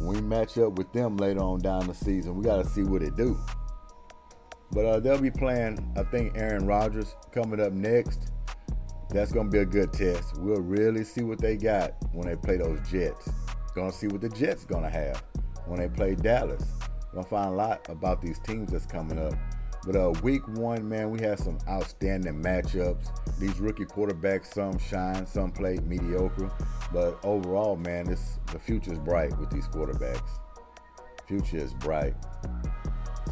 we 0.00 0.20
match 0.22 0.56
up 0.56 0.78
with 0.78 0.90
them 0.94 1.18
later 1.18 1.40
on 1.40 1.60
down 1.60 1.86
the 1.86 1.94
season, 1.94 2.34
we 2.34 2.42
got 2.42 2.64
to 2.64 2.68
see 2.68 2.82
what 2.82 3.02
it 3.02 3.16
do. 3.16 3.38
But 4.72 4.84
uh, 4.84 5.00
they'll 5.00 5.20
be 5.20 5.30
playing, 5.30 5.92
I 5.96 6.04
think, 6.04 6.36
Aaron 6.36 6.66
Rodgers 6.66 7.14
coming 7.30 7.60
up 7.60 7.72
next. 7.72 8.32
That's 9.10 9.30
going 9.32 9.46
to 9.46 9.50
be 9.50 9.58
a 9.58 9.66
good 9.66 9.92
test. 9.92 10.38
We'll 10.38 10.60
really 10.60 11.04
see 11.04 11.22
what 11.22 11.38
they 11.38 11.56
got 11.56 11.94
when 12.12 12.28
they 12.28 12.36
play 12.36 12.56
those 12.56 12.80
Jets. 12.90 13.30
Going 13.74 13.90
to 13.90 13.96
see 13.96 14.08
what 14.08 14.22
the 14.22 14.28
Jets 14.30 14.64
going 14.64 14.84
to 14.84 14.90
have 14.90 15.22
when 15.66 15.80
they 15.80 15.88
play 15.88 16.14
Dallas. 16.14 16.64
Going 17.12 17.24
to 17.24 17.30
find 17.30 17.48
a 17.52 17.56
lot 17.56 17.86
about 17.90 18.22
these 18.22 18.38
teams 18.40 18.72
that's 18.72 18.86
coming 18.86 19.18
up. 19.18 19.34
But 19.88 19.96
uh, 19.96 20.10
week 20.22 20.46
one, 20.48 20.86
man, 20.86 21.10
we 21.10 21.18
had 21.22 21.38
some 21.38 21.56
outstanding 21.66 22.42
matchups. 22.42 23.38
These 23.38 23.58
rookie 23.58 23.86
quarterbacks, 23.86 24.52
some 24.52 24.78
shine, 24.78 25.26
some 25.26 25.50
play 25.50 25.78
mediocre. 25.78 26.50
But 26.92 27.18
overall, 27.24 27.74
man, 27.74 28.04
this 28.04 28.38
the 28.52 28.58
future 28.58 28.92
is 28.92 28.98
bright 28.98 29.34
with 29.38 29.48
these 29.48 29.66
quarterbacks. 29.68 30.28
Future 31.26 31.56
is 31.56 31.72
bright. 31.72 32.12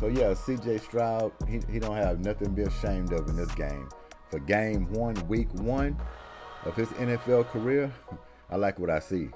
So 0.00 0.06
yeah, 0.06 0.32
CJ 0.32 0.81
Stroud, 0.81 1.31
he, 1.47 1.61
he 1.70 1.79
don't 1.79 1.94
have 1.94 2.20
nothing 2.20 2.49
to 2.49 2.53
be 2.55 2.62
ashamed 2.62 3.12
of 3.12 3.29
in 3.29 3.37
this 3.37 3.55
game. 3.55 3.91
For 4.31 4.38
game 4.38 4.91
one, 4.94 5.14
week 5.29 5.52
one 5.52 6.00
of 6.64 6.75
his 6.75 6.88
NFL 6.88 7.49
career, 7.49 7.92
I 8.50 8.57
like 8.57 8.78
what 8.78 8.88
I 8.88 9.00
see. 9.00 9.28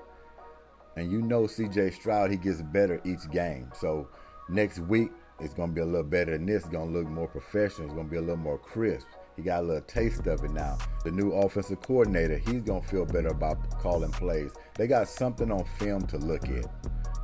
And 0.96 1.12
you 1.12 1.20
know 1.20 1.42
CJ 1.42 1.92
Stroud, 1.92 2.30
he 2.30 2.38
gets 2.38 2.62
better 2.62 2.98
each 3.04 3.30
game. 3.30 3.70
So 3.78 4.08
next 4.48 4.78
week, 4.78 5.10
it's 5.40 5.54
gonna 5.54 5.72
be 5.72 5.80
a 5.80 5.86
little 5.86 6.02
better 6.02 6.32
than 6.32 6.46
this. 6.46 6.62
It's 6.62 6.72
gonna 6.72 6.90
look 6.90 7.06
more 7.06 7.28
professional. 7.28 7.86
It's 7.86 7.94
gonna 7.94 8.08
be 8.08 8.16
a 8.16 8.20
little 8.20 8.36
more 8.36 8.58
crisp. 8.58 9.06
He 9.36 9.42
got 9.42 9.62
a 9.62 9.66
little 9.66 9.82
taste 9.82 10.26
of 10.26 10.44
it 10.44 10.52
now. 10.52 10.76
The 11.04 11.10
new 11.10 11.32
offensive 11.32 11.80
coordinator, 11.80 12.38
he's 12.38 12.62
gonna 12.62 12.82
feel 12.82 13.06
better 13.06 13.28
about 13.28 13.80
calling 13.80 14.10
plays. 14.10 14.52
They 14.74 14.86
got 14.86 15.08
something 15.08 15.50
on 15.50 15.64
film 15.78 16.06
to 16.08 16.18
look 16.18 16.48
at. 16.48 16.66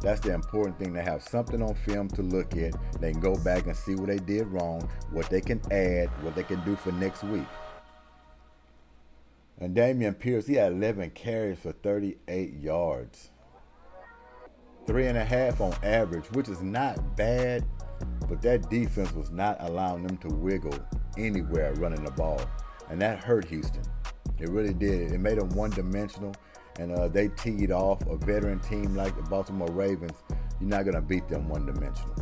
That's 0.00 0.20
the 0.20 0.32
important 0.32 0.78
thing. 0.78 0.92
They 0.92 1.02
have 1.02 1.23
something 1.23 1.62
on 1.62 1.75
film 1.75 2.08
to 2.08 2.23
look 2.23 2.56
at. 2.56 2.75
They 3.00 3.12
can 3.12 3.20
go 3.20 3.37
back 3.37 3.66
and 3.66 3.76
see 3.76 3.94
what 3.94 4.06
they 4.06 4.18
did 4.18 4.46
wrong, 4.46 4.88
what 5.11 5.28
they 5.28 5.40
can 5.40 5.61
add, 5.70 6.08
what 6.23 6.35
they 6.35 6.42
can 6.42 6.64
do 6.64 6.76
for 6.76 6.92
next 6.92 7.23
week. 7.25 7.46
And 9.58 9.75
Dameon 9.75 10.18
Pierce, 10.18 10.46
he 10.46 10.54
had 10.54 10.73
11 10.73 11.11
carries 11.11 11.58
for 11.58 11.73
38 11.73 12.54
yards. 12.61 13.30
Three 14.87 15.06
and 15.06 15.18
a 15.18 15.25
half 15.25 15.61
on 15.61 15.75
average, 15.82 16.26
which 16.32 16.49
is 16.49 16.62
not 16.62 17.16
bad 17.16 17.64
but 18.29 18.43
that 18.43 18.69
defense 18.71 19.12
was 19.12 19.31
not 19.31 19.57
allowing 19.61 20.07
them 20.07 20.17
to 20.19 20.29
wiggle 20.29 20.75
anywhere 21.17 21.75
running 21.75 22.05
the 22.05 22.11
ball. 22.11 22.41
And 22.91 23.00
that 23.00 23.23
hurt 23.23 23.45
Houston. 23.47 23.83
It 24.38 24.49
really 24.49 24.75
did. 24.75 25.12
It 25.12 25.19
made 25.19 25.38
them 25.38 25.49
one 25.50 25.71
dimensional. 25.71 26.35
And 26.79 26.93
uh, 26.93 27.09
they 27.09 27.29
teed 27.29 27.71
off 27.71 28.07
a 28.07 28.17
veteran 28.17 28.61
team 28.61 28.95
like 28.95 29.17
the 29.17 29.23
Baltimore 29.23 29.71
Ravens. 29.71 30.17
You're 30.61 30.69
not 30.69 30.85
going 30.85 30.95
to 30.95 31.00
beat 31.00 31.29
them 31.29 31.49
one 31.49 31.67
dimensional. 31.67 32.15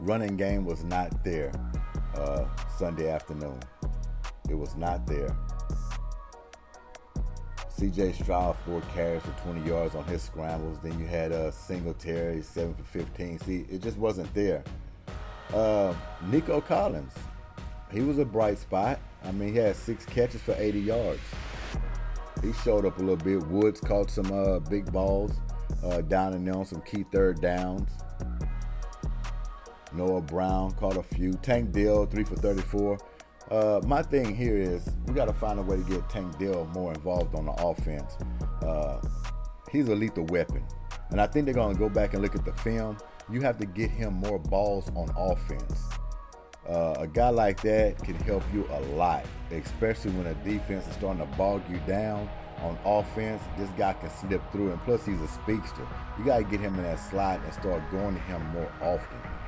Running 0.00 0.36
game 0.36 0.64
was 0.64 0.82
not 0.84 1.22
there 1.22 1.52
uh, 2.16 2.44
Sunday 2.76 3.08
afternoon. 3.08 3.60
It 4.48 4.54
was 4.54 4.74
not 4.76 5.06
there. 5.06 5.36
CJ 7.82 8.22
Stroud, 8.22 8.56
four 8.64 8.80
carries 8.94 9.22
for 9.22 9.32
20 9.42 9.68
yards 9.68 9.96
on 9.96 10.04
his 10.04 10.22
scrambles. 10.22 10.78
Then 10.84 10.96
you 11.00 11.06
had 11.06 11.32
uh, 11.32 11.50
Singletary, 11.50 12.40
7 12.40 12.74
for 12.74 12.84
15. 12.84 13.40
See, 13.40 13.66
it 13.68 13.82
just 13.82 13.98
wasn't 13.98 14.32
there. 14.34 14.62
Uh, 15.52 15.92
Nico 16.30 16.60
Collins, 16.60 17.12
he 17.90 18.00
was 18.00 18.18
a 18.18 18.24
bright 18.24 18.58
spot. 18.58 19.00
I 19.24 19.32
mean, 19.32 19.52
he 19.52 19.58
had 19.58 19.74
six 19.74 20.04
catches 20.04 20.40
for 20.40 20.54
80 20.56 20.78
yards. 20.78 21.20
He 22.40 22.52
showed 22.64 22.86
up 22.86 22.98
a 22.98 23.00
little 23.00 23.16
bit. 23.16 23.44
Woods 23.48 23.80
caught 23.80 24.10
some 24.10 24.30
uh, 24.32 24.60
big 24.60 24.92
balls 24.92 25.32
uh, 25.82 26.02
down 26.02 26.34
and 26.34 26.48
on 26.50 26.64
some 26.64 26.82
key 26.82 27.04
third 27.10 27.40
downs. 27.40 27.90
Noah 29.92 30.22
Brown 30.22 30.70
caught 30.74 30.96
a 30.96 31.02
few. 31.02 31.32
Tank 31.32 31.72
Dell, 31.72 32.06
three 32.06 32.22
for 32.22 32.36
34. 32.36 32.96
Uh, 33.52 33.82
my 33.84 34.00
thing 34.00 34.34
here 34.34 34.56
is 34.56 34.88
we 35.06 35.12
got 35.12 35.26
to 35.26 35.32
find 35.34 35.58
a 35.58 35.62
way 35.62 35.76
to 35.76 35.82
get 35.82 36.08
Tank 36.08 36.38
Dell 36.38 36.64
more 36.72 36.94
involved 36.94 37.34
on 37.34 37.44
the 37.44 37.52
offense. 37.52 38.16
Uh, 38.62 38.98
he's 39.70 39.88
a 39.90 39.94
lethal 39.94 40.24
weapon. 40.24 40.64
And 41.10 41.20
I 41.20 41.26
think 41.26 41.44
they're 41.44 41.52
going 41.52 41.74
to 41.74 41.78
go 41.78 41.90
back 41.90 42.14
and 42.14 42.22
look 42.22 42.34
at 42.34 42.46
the 42.46 42.52
film. 42.54 42.96
You 43.30 43.42
have 43.42 43.58
to 43.58 43.66
get 43.66 43.90
him 43.90 44.14
more 44.14 44.38
balls 44.38 44.90
on 44.96 45.10
offense. 45.14 45.82
Uh, 46.66 46.94
a 46.98 47.06
guy 47.06 47.28
like 47.28 47.60
that 47.60 48.02
can 48.02 48.14
help 48.14 48.42
you 48.54 48.66
a 48.70 48.80
lot, 48.94 49.26
especially 49.50 50.12
when 50.12 50.28
a 50.28 50.34
defense 50.44 50.86
is 50.86 50.94
starting 50.94 51.20
to 51.20 51.36
bog 51.36 51.60
you 51.70 51.78
down 51.86 52.30
on 52.62 52.78
offense. 52.86 53.42
This 53.58 53.68
guy 53.76 53.92
can 53.92 54.08
slip 54.08 54.40
through, 54.50 54.70
and 54.70 54.80
plus 54.84 55.04
he's 55.04 55.20
a 55.20 55.28
speedster. 55.28 55.86
You 56.18 56.24
got 56.24 56.38
to 56.38 56.44
get 56.44 56.60
him 56.60 56.74
in 56.76 56.84
that 56.84 56.98
slot 56.98 57.40
and 57.44 57.52
start 57.52 57.82
going 57.90 58.14
to 58.14 58.20
him 58.22 58.46
more 58.54 58.72
often. 58.80 59.41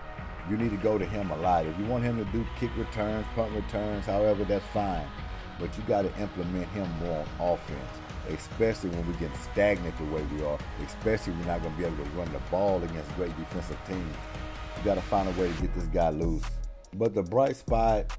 You 0.51 0.57
need 0.57 0.71
to 0.71 0.77
go 0.77 0.99
to 0.99 1.07
him 1.07 1.31
a 1.31 1.37
lot. 1.37 1.67
If 1.67 1.79
you 1.79 1.87
want 1.87 2.05
him 2.05 2.19
to 2.19 2.25
do 2.33 2.45
kick 2.59 2.71
returns, 2.77 3.27
punt 3.35 3.53
returns, 3.55 4.07
however, 4.07 4.45
that's 4.45 4.67
fine. 4.67 5.07
But 5.59 5.77
you 5.77 5.85
got 5.85 6.03
to 6.03 6.21
implement 6.21 6.69
him 6.69 6.89
more 7.01 7.25
on 7.41 7.55
offense 7.55 8.01
especially 8.29 8.91
when 8.91 9.07
we 9.07 9.15
get 9.15 9.31
stagnant 9.37 9.97
the 9.99 10.05
way 10.05 10.23
we 10.35 10.45
are, 10.45 10.59
especially 10.87 11.33
we're 11.35 11.47
not 11.47 11.63
going 11.63 11.75
to 11.75 11.79
be 11.79 11.85
able 11.85 11.97
to 11.97 12.11
run 12.11 12.31
the 12.33 12.39
ball 12.51 12.83
against 12.83 13.15
great 13.17 13.37
defensive 13.37 13.79
teams. 13.87 14.17
You 14.79 14.85
got 14.85 14.95
to 14.95 15.03
find 15.03 15.29
a 15.29 15.41
way 15.41 15.53
to 15.53 15.63
get 15.63 15.75
this 15.75 15.85
guy 15.85 16.11
loose. 16.11 16.43
But 16.95 17.15
the 17.15 17.23
bright 17.23 17.57
spot, 17.57 18.17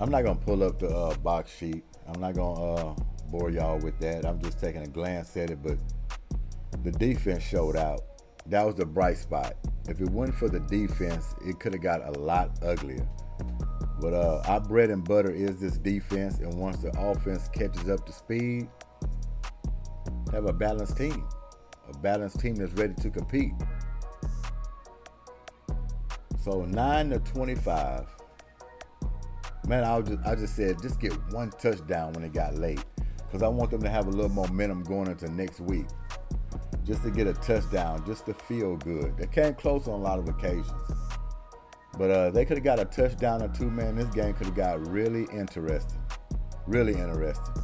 I'm 0.00 0.10
not 0.10 0.22
going 0.22 0.38
to 0.38 0.44
pull 0.44 0.62
up 0.62 0.78
the 0.78 0.88
uh, 0.88 1.14
box 1.16 1.54
sheet. 1.56 1.84
I'm 2.06 2.20
not 2.20 2.34
going 2.34 2.56
to 2.56 2.62
uh, 2.62 2.94
bore 3.30 3.50
y'all 3.50 3.78
with 3.78 3.98
that. 4.00 4.24
I'm 4.24 4.40
just 4.40 4.60
taking 4.60 4.82
a 4.82 4.88
glance 4.88 5.36
at 5.36 5.50
it, 5.50 5.62
but 5.62 5.78
the 6.82 6.92
defense 6.92 7.42
showed 7.42 7.76
out. 7.76 8.02
That 8.48 8.64
was 8.64 8.74
the 8.74 8.86
bright 8.86 9.18
spot. 9.18 9.54
If 9.88 10.00
it 10.00 10.08
wasn't 10.08 10.38
for 10.38 10.48
the 10.48 10.60
defense, 10.60 11.34
it 11.44 11.60
could 11.60 11.74
have 11.74 11.82
got 11.82 12.06
a 12.06 12.18
lot 12.18 12.58
uglier. 12.62 13.06
But 14.00 14.14
uh, 14.14 14.42
our 14.46 14.60
bread 14.60 14.90
and 14.90 15.04
butter 15.04 15.30
is 15.30 15.60
this 15.60 15.76
defense, 15.76 16.38
and 16.38 16.54
once 16.54 16.78
the 16.78 16.90
offense 16.98 17.48
catches 17.48 17.88
up 17.88 18.06
to 18.06 18.12
speed, 18.12 18.68
have 20.32 20.46
a 20.46 20.52
balanced 20.52 20.96
team, 20.96 21.26
a 21.92 21.98
balanced 21.98 22.38
team 22.40 22.54
that's 22.54 22.72
ready 22.72 22.94
to 22.94 23.10
compete. 23.10 23.52
So 26.40 26.64
nine 26.64 27.10
to 27.10 27.18
twenty-five. 27.18 28.06
Man, 29.66 29.84
I 29.84 30.00
just 30.00 30.18
I 30.24 30.34
just 30.34 30.56
said 30.56 30.80
just 30.80 31.00
get 31.00 31.12
one 31.32 31.50
touchdown 31.50 32.12
when 32.12 32.24
it 32.24 32.32
got 32.32 32.56
late, 32.56 32.82
because 33.26 33.42
I 33.42 33.48
want 33.48 33.70
them 33.70 33.82
to 33.82 33.90
have 33.90 34.06
a 34.06 34.10
little 34.10 34.30
momentum 34.30 34.84
going 34.84 35.08
into 35.08 35.28
next 35.30 35.60
week. 35.60 35.86
Just 36.88 37.02
to 37.02 37.10
get 37.10 37.26
a 37.26 37.34
touchdown, 37.34 38.02
just 38.06 38.24
to 38.24 38.32
feel 38.32 38.76
good. 38.76 39.14
They 39.18 39.26
came 39.26 39.52
close 39.52 39.86
on 39.88 40.00
a 40.00 40.02
lot 40.02 40.18
of 40.18 40.26
occasions. 40.26 40.72
But 41.98 42.10
uh, 42.10 42.30
they 42.30 42.46
could 42.46 42.56
have 42.56 42.64
got 42.64 42.80
a 42.80 42.86
touchdown 42.86 43.42
or 43.42 43.48
two, 43.48 43.70
man. 43.70 43.96
This 43.96 44.06
game 44.06 44.32
could 44.32 44.46
have 44.46 44.56
got 44.56 44.88
really 44.88 45.26
interesting. 45.30 46.00
Really 46.66 46.94
interesting. 46.94 47.62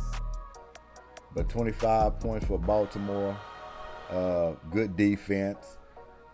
But 1.35 1.49
25 1.49 2.21
points 2.21 2.45
for 2.45 2.59
Baltimore. 2.59 3.35
Uh, 4.11 4.52
good 4.71 4.95
defense. 4.95 5.78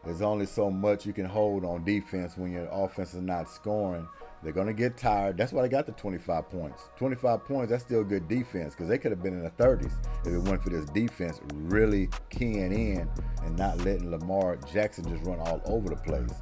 There's 0.04 0.20
only 0.20 0.46
so 0.46 0.68
much 0.68 1.06
you 1.06 1.12
can 1.12 1.26
hold 1.26 1.64
on 1.64 1.84
defense 1.84 2.36
when 2.36 2.50
your 2.50 2.68
offense 2.72 3.14
is 3.14 3.22
not 3.22 3.48
scoring. 3.48 4.08
They're 4.42 4.52
going 4.52 4.68
to 4.68 4.72
get 4.72 4.96
tired. 4.96 5.36
That's 5.36 5.52
why 5.52 5.62
they 5.62 5.68
got 5.68 5.84
the 5.84 5.92
25 5.92 6.48
points. 6.48 6.84
25 6.96 7.44
points, 7.44 7.70
that's 7.70 7.84
still 7.84 8.02
good 8.02 8.26
defense 8.26 8.74
because 8.74 8.88
they 8.88 8.96
could 8.96 9.10
have 9.10 9.22
been 9.22 9.34
in 9.34 9.44
the 9.44 9.50
30s 9.50 9.92
if 10.24 10.32
it 10.32 10.38
weren't 10.38 10.62
for 10.62 10.70
this 10.70 10.86
defense 10.86 11.40
really 11.52 12.08
keying 12.30 12.72
in 12.72 13.08
and 13.44 13.58
not 13.58 13.76
letting 13.78 14.10
Lamar 14.10 14.56
Jackson 14.72 15.04
just 15.04 15.22
run 15.24 15.38
all 15.40 15.60
over 15.66 15.90
the 15.90 15.96
place. 15.96 16.32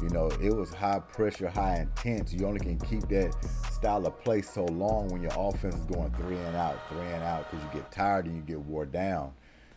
You 0.00 0.08
know, 0.10 0.28
it 0.40 0.54
was 0.54 0.72
high 0.72 1.00
pressure, 1.00 1.48
high 1.48 1.80
intense. 1.80 2.32
You 2.32 2.46
only 2.46 2.60
can 2.60 2.78
keep 2.78 3.08
that 3.08 3.34
style 3.72 4.06
of 4.06 4.16
play 4.20 4.42
so 4.42 4.64
long 4.66 5.08
when 5.08 5.20
your 5.20 5.32
offense 5.36 5.74
is 5.74 5.84
going 5.86 6.12
three 6.12 6.36
and 6.36 6.54
out, 6.54 6.78
three 6.88 7.00
and 7.00 7.24
out, 7.24 7.50
because 7.50 7.64
you 7.64 7.80
get 7.80 7.90
tired 7.90 8.26
and 8.26 8.36
you 8.36 8.42
get 8.42 8.60
wore 8.60 8.86
down. 8.86 9.32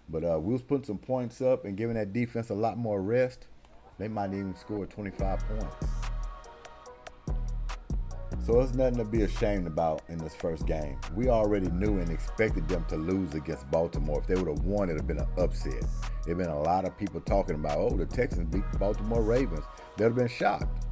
But 0.10 0.24
uh, 0.24 0.40
we 0.40 0.54
was 0.54 0.62
putting 0.62 0.84
some 0.84 1.00
points 1.00 1.42
up 1.42 1.66
and 1.66 1.76
giving 1.76 1.96
that 1.96 2.14
defense 2.14 2.52
a 2.52 2.54
lot 2.54 2.78
more 2.78 3.02
rest. 3.02 3.48
They 3.98 4.08
might 4.08 4.34
even 4.34 4.56
score 4.56 4.86
25 4.86 5.40
points. 5.48 5.76
So 8.44 8.60
it's 8.60 8.74
nothing 8.74 8.98
to 8.98 9.06
be 9.06 9.22
ashamed 9.22 9.68
about 9.68 10.02
in 10.10 10.18
this 10.18 10.34
first 10.34 10.66
game. 10.66 11.00
We 11.16 11.30
already 11.30 11.70
knew 11.70 12.00
and 12.00 12.10
expected 12.10 12.68
them 12.68 12.84
to 12.86 12.96
lose 12.96 13.36
against 13.36 13.70
Baltimore. 13.70 14.20
If 14.20 14.28
they 14.28 14.36
would 14.36 14.48
have 14.48 14.66
won, 14.66 14.90
it 14.90 14.94
would 14.94 15.02
have 15.02 15.08
been 15.08 15.20
an 15.20 15.28
upset. 15.38 15.86
There 16.26 16.36
been 16.36 16.50
a 16.50 16.60
lot 16.60 16.86
of 16.86 16.98
people 16.98 17.22
talking 17.22 17.56
about, 17.56 17.78
oh, 17.78 17.96
the 17.96 18.06
Texans 18.06 18.50
beat 18.52 18.64
the 18.72 18.80
Baltimore 18.80 19.22
Ravens. 19.22 19.64
They'd 19.96 20.06
have 20.06 20.16
been 20.16 20.28
shocked. 20.28 20.88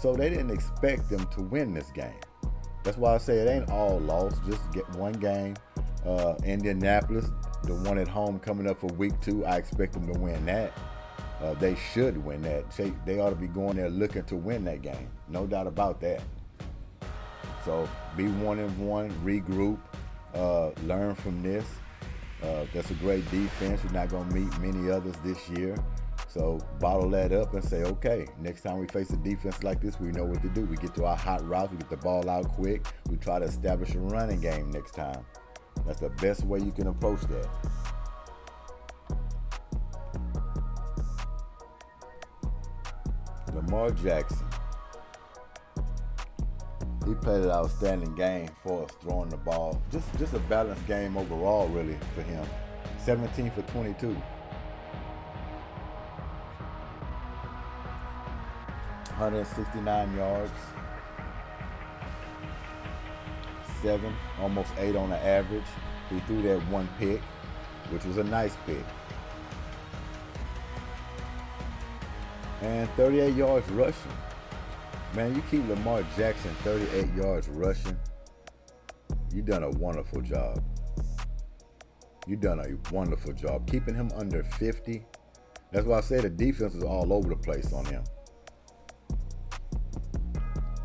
So 0.00 0.16
they 0.16 0.30
didn't 0.30 0.50
expect 0.50 1.08
them 1.08 1.26
to 1.28 1.42
win 1.42 1.72
this 1.72 1.90
game. 1.90 2.18
That's 2.82 2.96
why 2.96 3.14
I 3.14 3.18
say 3.18 3.38
it 3.38 3.48
ain't 3.48 3.70
all 3.70 4.00
lost. 4.00 4.44
Just 4.48 4.72
get 4.72 4.88
one 4.96 5.12
game. 5.12 5.54
Uh, 6.04 6.34
Indianapolis, 6.44 7.30
the 7.64 7.74
one 7.74 7.98
at 7.98 8.08
home 8.08 8.40
coming 8.40 8.68
up 8.68 8.80
for 8.80 8.88
week 8.94 9.12
two, 9.20 9.44
I 9.44 9.58
expect 9.58 9.92
them 9.92 10.12
to 10.12 10.18
win 10.18 10.44
that. 10.46 10.72
Uh, 11.40 11.54
they 11.54 11.76
should 11.92 12.16
win 12.24 12.42
that. 12.42 12.70
They, 12.72 12.92
they 13.06 13.20
ought 13.20 13.30
to 13.30 13.36
be 13.36 13.46
going 13.46 13.76
there 13.76 13.90
looking 13.90 14.24
to 14.24 14.36
win 14.36 14.64
that 14.64 14.82
game. 14.82 15.08
No 15.28 15.46
doubt 15.46 15.66
about 15.66 16.00
that. 16.00 16.22
So 17.64 17.88
be 18.16 18.28
one 18.28 18.58
and 18.58 18.78
one, 18.78 19.10
regroup, 19.24 19.78
uh, 20.34 20.70
learn 20.84 21.14
from 21.14 21.42
this. 21.42 21.64
Uh, 22.42 22.64
that's 22.72 22.90
a 22.90 22.94
great 22.94 23.28
defense. 23.30 23.82
You're 23.84 23.92
not 23.92 24.08
going 24.08 24.28
to 24.28 24.34
meet 24.34 24.58
many 24.60 24.90
others 24.90 25.14
this 25.22 25.48
year. 25.50 25.76
So 26.28 26.60
bottle 26.78 27.10
that 27.10 27.32
up 27.32 27.54
and 27.54 27.64
say, 27.64 27.82
okay, 27.82 28.26
next 28.38 28.62
time 28.62 28.78
we 28.78 28.86
face 28.86 29.10
a 29.10 29.16
defense 29.16 29.62
like 29.64 29.80
this, 29.80 29.98
we 29.98 30.12
know 30.12 30.24
what 30.24 30.40
to 30.42 30.48
do. 30.48 30.64
We 30.64 30.76
get 30.76 30.94
to 30.94 31.04
our 31.04 31.16
hot 31.16 31.46
routes, 31.46 31.72
we 31.72 31.78
get 31.78 31.90
the 31.90 31.96
ball 31.96 32.30
out 32.30 32.48
quick, 32.52 32.86
we 33.08 33.16
try 33.16 33.40
to 33.40 33.46
establish 33.46 33.94
a 33.94 33.98
running 33.98 34.40
game 34.40 34.70
next 34.70 34.92
time. 34.92 35.24
That's 35.86 36.00
the 36.00 36.10
best 36.10 36.44
way 36.44 36.60
you 36.60 36.70
can 36.70 36.86
approach 36.86 37.20
that. 37.22 37.48
Lamar 43.52 43.90
Jackson. 43.90 44.49
He 47.06 47.14
played 47.14 47.44
an 47.44 47.50
outstanding 47.50 48.14
game 48.14 48.50
for 48.62 48.84
us 48.84 48.90
throwing 49.00 49.30
the 49.30 49.38
ball. 49.38 49.80
Just 49.90 50.06
just 50.18 50.34
a 50.34 50.38
balanced 50.40 50.86
game 50.86 51.16
overall, 51.16 51.66
really, 51.68 51.98
for 52.14 52.22
him. 52.22 52.44
17 52.98 53.50
for 53.52 53.62
22. 53.62 54.16
169 59.20 60.16
yards, 60.16 60.52
seven, 63.82 64.14
almost 64.40 64.70
eight 64.78 64.96
on 64.96 65.10
the 65.10 65.18
average. 65.18 65.64
He 66.08 66.20
threw 66.20 66.40
that 66.42 66.66
one 66.68 66.88
pick, 66.98 67.20
which 67.90 68.04
was 68.04 68.16
a 68.16 68.24
nice 68.24 68.56
pick. 68.64 68.84
And 72.62 72.88
38 72.90 73.34
yards 73.34 73.68
rushing. 73.70 74.12
Man, 75.14 75.34
you 75.34 75.42
keep 75.50 75.66
Lamar 75.68 76.04
Jackson 76.16 76.54
38 76.62 77.14
yards 77.16 77.48
rushing. 77.48 77.98
You 79.32 79.42
done 79.42 79.64
a 79.64 79.70
wonderful 79.70 80.20
job. 80.20 80.62
You 82.28 82.36
done 82.36 82.60
a 82.60 82.94
wonderful 82.94 83.32
job 83.32 83.68
keeping 83.68 83.94
him 83.94 84.10
under 84.14 84.44
50. 84.44 85.04
That's 85.72 85.84
why 85.84 85.98
I 85.98 86.00
say 86.00 86.20
the 86.20 86.30
defense 86.30 86.74
is 86.74 86.84
all 86.84 87.12
over 87.12 87.28
the 87.28 87.36
place 87.36 87.72
on 87.72 87.84
him. 87.86 88.04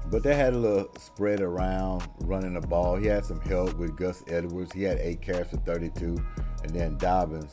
But 0.09 0.23
they 0.23 0.35
had 0.35 0.53
a 0.53 0.57
little 0.57 0.91
spread 0.97 1.41
around 1.41 2.07
running 2.21 2.53
the 2.53 2.61
ball. 2.61 2.95
He 2.95 3.05
had 3.05 3.25
some 3.25 3.41
help 3.41 3.77
with 3.77 3.95
Gus 3.95 4.23
Edwards. 4.27 4.71
He 4.73 4.83
had 4.83 4.97
eight 4.99 5.21
carries 5.21 5.49
for 5.49 5.57
32. 5.57 6.17
And 6.63 6.71
then 6.71 6.97
Dobbins. 6.97 7.51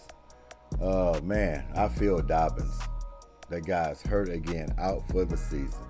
Oh, 0.81 1.21
man, 1.21 1.67
I 1.75 1.88
feel 1.88 2.21
Dobbins. 2.23 2.79
That 3.50 3.67
guy's 3.67 4.00
hurt 4.00 4.31
again, 4.31 4.75
out 4.79 5.07
for 5.11 5.26
the 5.26 5.37
season. 5.37 5.81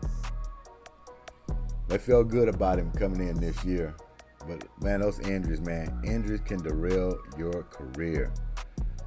They 1.88 1.98
felt 1.98 2.28
good 2.28 2.48
about 2.48 2.78
him 2.78 2.90
coming 2.92 3.28
in 3.28 3.40
this 3.40 3.64
year. 3.64 3.94
But, 4.46 4.66
man, 4.82 5.00
those 5.00 5.20
injuries, 5.20 5.60
man, 5.60 6.02
injuries 6.04 6.40
can 6.40 6.62
derail 6.62 7.18
your 7.38 7.62
career. 7.64 8.32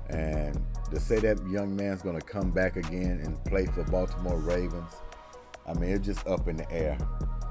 And 0.09 0.59
to 0.91 0.99
say 0.99 1.19
that 1.19 1.39
young 1.49 1.75
man's 1.75 2.01
going 2.01 2.19
to 2.19 2.25
come 2.25 2.51
back 2.51 2.77
again 2.77 3.21
and 3.23 3.43
play 3.45 3.65
for 3.65 3.83
Baltimore 3.85 4.37
Ravens, 4.37 4.91
I 5.67 5.73
mean, 5.73 5.91
it's 5.91 6.05
just 6.05 6.25
up 6.27 6.47
in 6.47 6.57
the 6.57 6.71
air. 6.71 6.97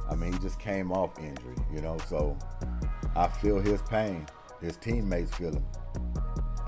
I 0.08 0.14
mean, 0.14 0.32
he 0.32 0.38
just 0.38 0.60
came 0.60 0.92
off 0.92 1.18
injury, 1.18 1.56
you 1.72 1.80
know, 1.80 1.98
so 2.08 2.38
I 3.16 3.28
feel 3.28 3.58
his 3.58 3.82
pain. 3.82 4.26
His 4.60 4.76
teammates 4.76 5.34
feel 5.34 5.52
him. 5.52 5.64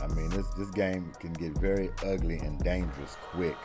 I 0.01 0.09
mean, 0.09 0.29
this 0.31 0.47
this 0.59 0.71
game 0.71 1.13
can 1.21 1.33
get 1.33 1.57
very 1.59 1.91
ugly 2.05 2.39
and 2.39 2.59
dangerous 2.61 3.17
quick. 3.31 3.57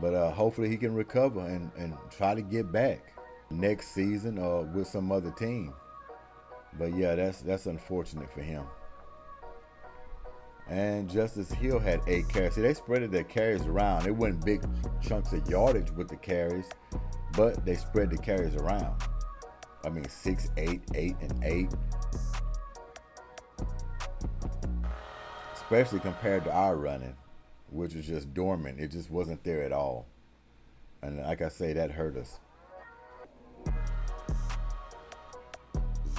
But 0.00 0.14
uh, 0.14 0.30
hopefully 0.30 0.68
he 0.68 0.76
can 0.76 0.94
recover 0.94 1.40
and, 1.40 1.70
and 1.76 1.96
try 2.10 2.34
to 2.34 2.42
get 2.42 2.72
back 2.72 3.12
next 3.52 3.88
season 3.94 4.38
or 4.38 4.62
with 4.62 4.86
some 4.88 5.12
other 5.12 5.30
team. 5.30 5.72
But 6.78 6.94
yeah, 6.96 7.14
that's 7.14 7.42
that's 7.42 7.66
unfortunate 7.66 8.32
for 8.32 8.42
him. 8.42 8.64
And 10.68 11.10
Justice 11.10 11.50
Hill 11.50 11.78
had 11.78 12.00
eight 12.06 12.28
carries. 12.28 12.54
See, 12.54 12.62
they 12.62 12.74
spread 12.74 13.10
their 13.10 13.24
carries 13.24 13.66
around. 13.66 14.06
It 14.06 14.14
wasn't 14.14 14.44
big 14.44 14.62
chunks 15.02 15.32
of 15.32 15.46
yardage 15.48 15.90
with 15.90 16.08
the 16.08 16.16
carries 16.16 16.66
but 17.36 17.64
they 17.64 17.74
spread 17.74 18.10
the 18.10 18.18
carries 18.18 18.54
around. 18.56 19.02
I 19.84 19.88
mean, 19.88 20.08
six, 20.08 20.50
eight, 20.56 20.82
eight, 20.94 21.16
and 21.20 21.42
eight. 21.42 21.68
Especially 25.54 26.00
compared 26.00 26.44
to 26.44 26.52
our 26.52 26.76
running, 26.76 27.16
which 27.70 27.94
was 27.94 28.06
just 28.06 28.32
dormant. 28.34 28.78
It 28.78 28.90
just 28.90 29.10
wasn't 29.10 29.42
there 29.44 29.62
at 29.62 29.72
all. 29.72 30.06
And 31.02 31.18
like 31.18 31.42
I 31.42 31.48
say, 31.48 31.72
that 31.72 31.90
hurt 31.90 32.16
us. 32.16 32.38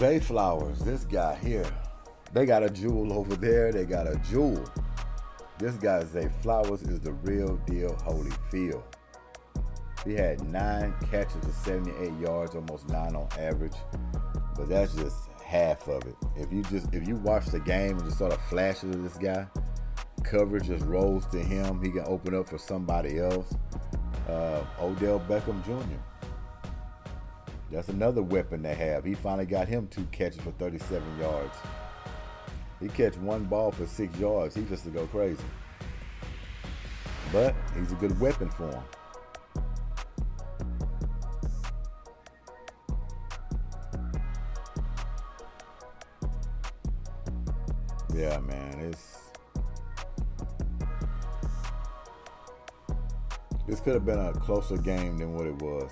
Zay 0.04 0.20
Flowers, 0.20 0.80
this 0.80 1.06
guy 1.06 1.34
here. 1.36 1.66
They 2.34 2.46
got 2.46 2.62
a 2.62 2.70
jewel 2.70 3.14
over 3.14 3.38
there. 3.38 3.72
They 3.72 3.86
got 3.86 4.06
a 4.06 4.18
jewel. 4.30 4.62
This 5.60 5.76
guy, 5.76 6.04
Zay 6.04 6.28
Flowers, 6.42 6.82
is 6.82 7.00
the 7.00 7.14
real 7.14 7.56
deal 7.66 7.96
Holyfield. 8.06 8.84
He 10.04 10.14
had 10.14 10.44
nine 10.52 10.94
catches 11.10 11.46
for 11.46 11.54
78 11.54 12.20
yards, 12.20 12.54
almost 12.54 12.90
nine 12.90 13.16
on 13.16 13.30
average. 13.40 13.78
But 14.58 14.68
that's 14.68 14.94
just 14.94 15.16
half 15.42 15.88
of 15.88 16.06
it. 16.06 16.18
If 16.36 16.52
you 16.52 16.64
just 16.64 16.94
if 16.94 17.08
you 17.08 17.16
watch 17.16 17.46
the 17.46 17.62
game 17.62 17.92
and 17.92 18.04
just 18.04 18.18
saw 18.18 18.28
the 18.28 18.38
flashes 18.50 18.94
of 18.94 19.04
this 19.04 19.18
guy, 19.18 19.48
coverage 20.26 20.68
just 20.68 20.84
rolls 20.84 21.26
to 21.28 21.42
him. 21.42 21.82
He 21.82 21.92
can 21.92 22.04
open 22.08 22.36
up 22.36 22.50
for 22.50 22.58
somebody 22.58 23.20
else. 23.20 23.56
Uh, 24.28 24.66
Odell 24.82 25.22
Beckham 25.22 25.64
Jr. 25.64 26.13
That's 27.74 27.90
another 27.90 28.22
weapon 28.22 28.62
they 28.62 28.76
have. 28.76 29.04
He 29.04 29.16
finally 29.16 29.48
got 29.48 29.68
him 29.68 29.88
two 29.88 30.06
catches 30.12 30.40
for 30.40 30.52
37 30.52 31.02
yards. 31.20 31.58
He 32.80 32.88
catch 32.88 33.18
one 33.18 33.46
ball 33.46 33.72
for 33.72 33.88
six 33.88 34.16
yards. 34.20 34.54
He 34.54 34.62
just 34.66 34.84
to 34.84 34.92
go 34.92 35.08
crazy. 35.08 35.44
But 37.32 37.56
he's 37.76 37.92
a 37.92 37.96
good 37.96 38.20
weapon 38.20 38.52
for 38.52 38.68
him. 38.68 38.84
Yeah, 48.14 48.38
man, 48.42 48.80
it's 48.82 49.18
this 53.66 53.80
could 53.80 53.96
have 53.96 54.06
been 54.06 54.20
a 54.20 54.32
closer 54.34 54.78
game 54.78 55.18
than 55.18 55.34
what 55.34 55.48
it 55.48 55.56
was 55.56 55.90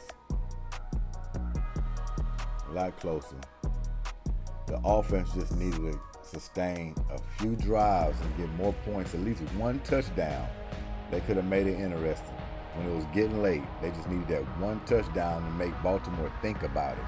a 2.71 2.73
lot 2.73 2.99
closer. 2.99 3.35
The 4.67 4.79
offense 4.85 5.33
just 5.33 5.55
needed 5.55 5.79
to 5.81 5.99
sustain 6.23 6.95
a 7.11 7.19
few 7.37 7.55
drives 7.55 8.19
and 8.21 8.37
get 8.37 8.49
more 8.55 8.73
points, 8.85 9.13
at 9.13 9.21
least 9.21 9.41
one 9.57 9.79
touchdown. 9.81 10.47
They 11.09 11.19
could 11.21 11.35
have 11.35 11.45
made 11.45 11.67
it 11.67 11.79
interesting. 11.79 12.37
When 12.75 12.89
it 12.89 12.95
was 12.95 13.05
getting 13.13 13.41
late, 13.41 13.63
they 13.81 13.89
just 13.89 14.07
needed 14.07 14.29
that 14.29 14.59
one 14.59 14.79
touchdown 14.85 15.43
to 15.43 15.51
make 15.51 15.73
Baltimore 15.83 16.31
think 16.41 16.63
about 16.63 16.97
it. 16.97 17.03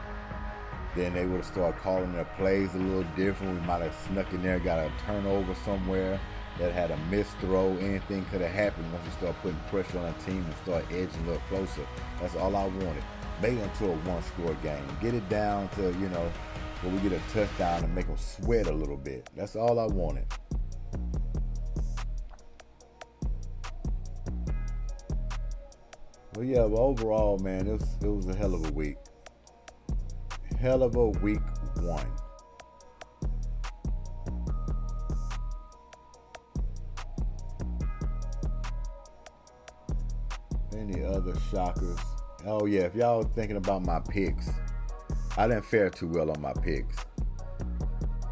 Then 0.96 1.14
they 1.14 1.26
would 1.26 1.38
have 1.38 1.46
started 1.46 1.80
calling 1.82 2.12
their 2.14 2.26
plays 2.38 2.76
a 2.76 2.78
little 2.78 3.10
different. 3.16 3.62
We 3.62 3.66
might 3.66 3.82
have 3.82 3.96
snuck 4.08 4.32
in 4.34 4.44
there, 4.44 4.60
got 4.60 4.80
a 4.80 4.92
turnover 5.06 5.56
somewhere 5.64 6.20
that 6.60 6.74
had 6.74 6.92
a 6.92 6.98
missed 7.10 7.38
throw. 7.38 7.78
Anything 7.78 8.26
could 8.26 8.42
have 8.42 8.52
happened 8.52 8.92
once 8.92 9.06
you 9.06 9.12
start 9.12 9.36
putting 9.42 9.60
pressure 9.70 10.00
on 10.00 10.06
a 10.06 10.14
team 10.24 10.44
and 10.44 10.56
start 10.64 10.84
edging 10.92 11.24
a 11.24 11.28
little 11.28 11.42
closer. 11.48 11.88
That's 12.20 12.36
all 12.36 12.56
I 12.56 12.66
wanted 12.66 13.04
it 13.52 13.60
into 13.60 13.86
a 13.86 13.96
one-score 13.96 14.56
game. 14.64 14.86
Get 15.02 15.14
it 15.14 15.28
down 15.28 15.68
to 15.70 15.82
you 16.00 16.10
know 16.10 16.32
where 16.82 16.94
we 16.94 17.00
get 17.08 17.14
a 17.14 17.34
touchdown 17.34 17.84
and 17.84 17.94
make 17.96 18.08
them 18.08 18.18
sweat 18.18 18.68
a 18.68 18.72
little 18.72 18.98
bit. 18.98 19.30
That's 19.36 19.56
all 19.56 19.80
I 19.80 19.86
wanted. 19.86 20.26
But 26.34 26.42
yeah, 26.42 26.68
but 26.68 26.80
overall, 26.80 27.38
man, 27.40 27.68
it 27.68 27.74
was, 27.74 27.98
it 28.02 28.08
was 28.08 28.28
a 28.28 28.36
hell 28.36 28.56
of 28.56 28.66
a 28.68 28.72
week. 28.74 28.98
Hell 30.60 30.82
of 30.82 30.96
a 30.96 31.10
week 31.10 31.40
one. 31.82 32.08
Any 40.76 41.04
other 41.04 41.36
shockers? 41.52 42.00
Oh 42.46 42.66
yeah, 42.66 42.82
if 42.82 42.94
y'all 42.94 43.24
thinking 43.24 43.56
about 43.56 43.86
my 43.86 44.02
picks, 44.02 44.50
I 45.38 45.48
didn't 45.48 45.66
fare 45.66 45.90
too 45.90 46.10
well 46.10 46.30
on 46.30 46.42
my 46.42 46.52
picks. 46.54 46.98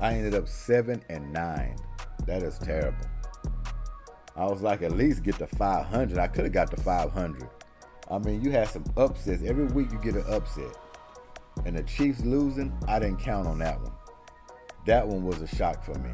I 0.01 0.15
ended 0.15 0.35
up 0.35 0.49
seven 0.49 1.01
and 1.09 1.31
nine. 1.31 1.77
That 2.25 2.43
is 2.43 2.59
terrible. 2.59 3.05
I 4.35 4.45
was 4.45 4.61
like, 4.61 4.81
at 4.81 4.91
least 4.91 5.23
get 5.23 5.35
to 5.37 5.47
500. 5.47 6.17
I 6.17 6.27
could 6.27 6.43
have 6.43 6.53
got 6.53 6.71
to 6.71 6.77
500. 6.81 7.47
I 8.09 8.17
mean, 8.19 8.41
you 8.41 8.51
had 8.51 8.67
some 8.67 8.83
upsets. 8.97 9.43
Every 9.43 9.67
week 9.67 9.91
you 9.91 9.99
get 9.99 10.15
an 10.15 10.25
upset. 10.27 10.75
And 11.65 11.77
the 11.77 11.83
Chiefs 11.83 12.21
losing, 12.21 12.73
I 12.87 12.99
didn't 12.99 13.19
count 13.19 13.47
on 13.47 13.59
that 13.59 13.81
one. 13.81 13.93
That 14.85 15.07
one 15.07 15.23
was 15.23 15.41
a 15.41 15.47
shock 15.47 15.85
for 15.85 15.93
me. 15.99 16.11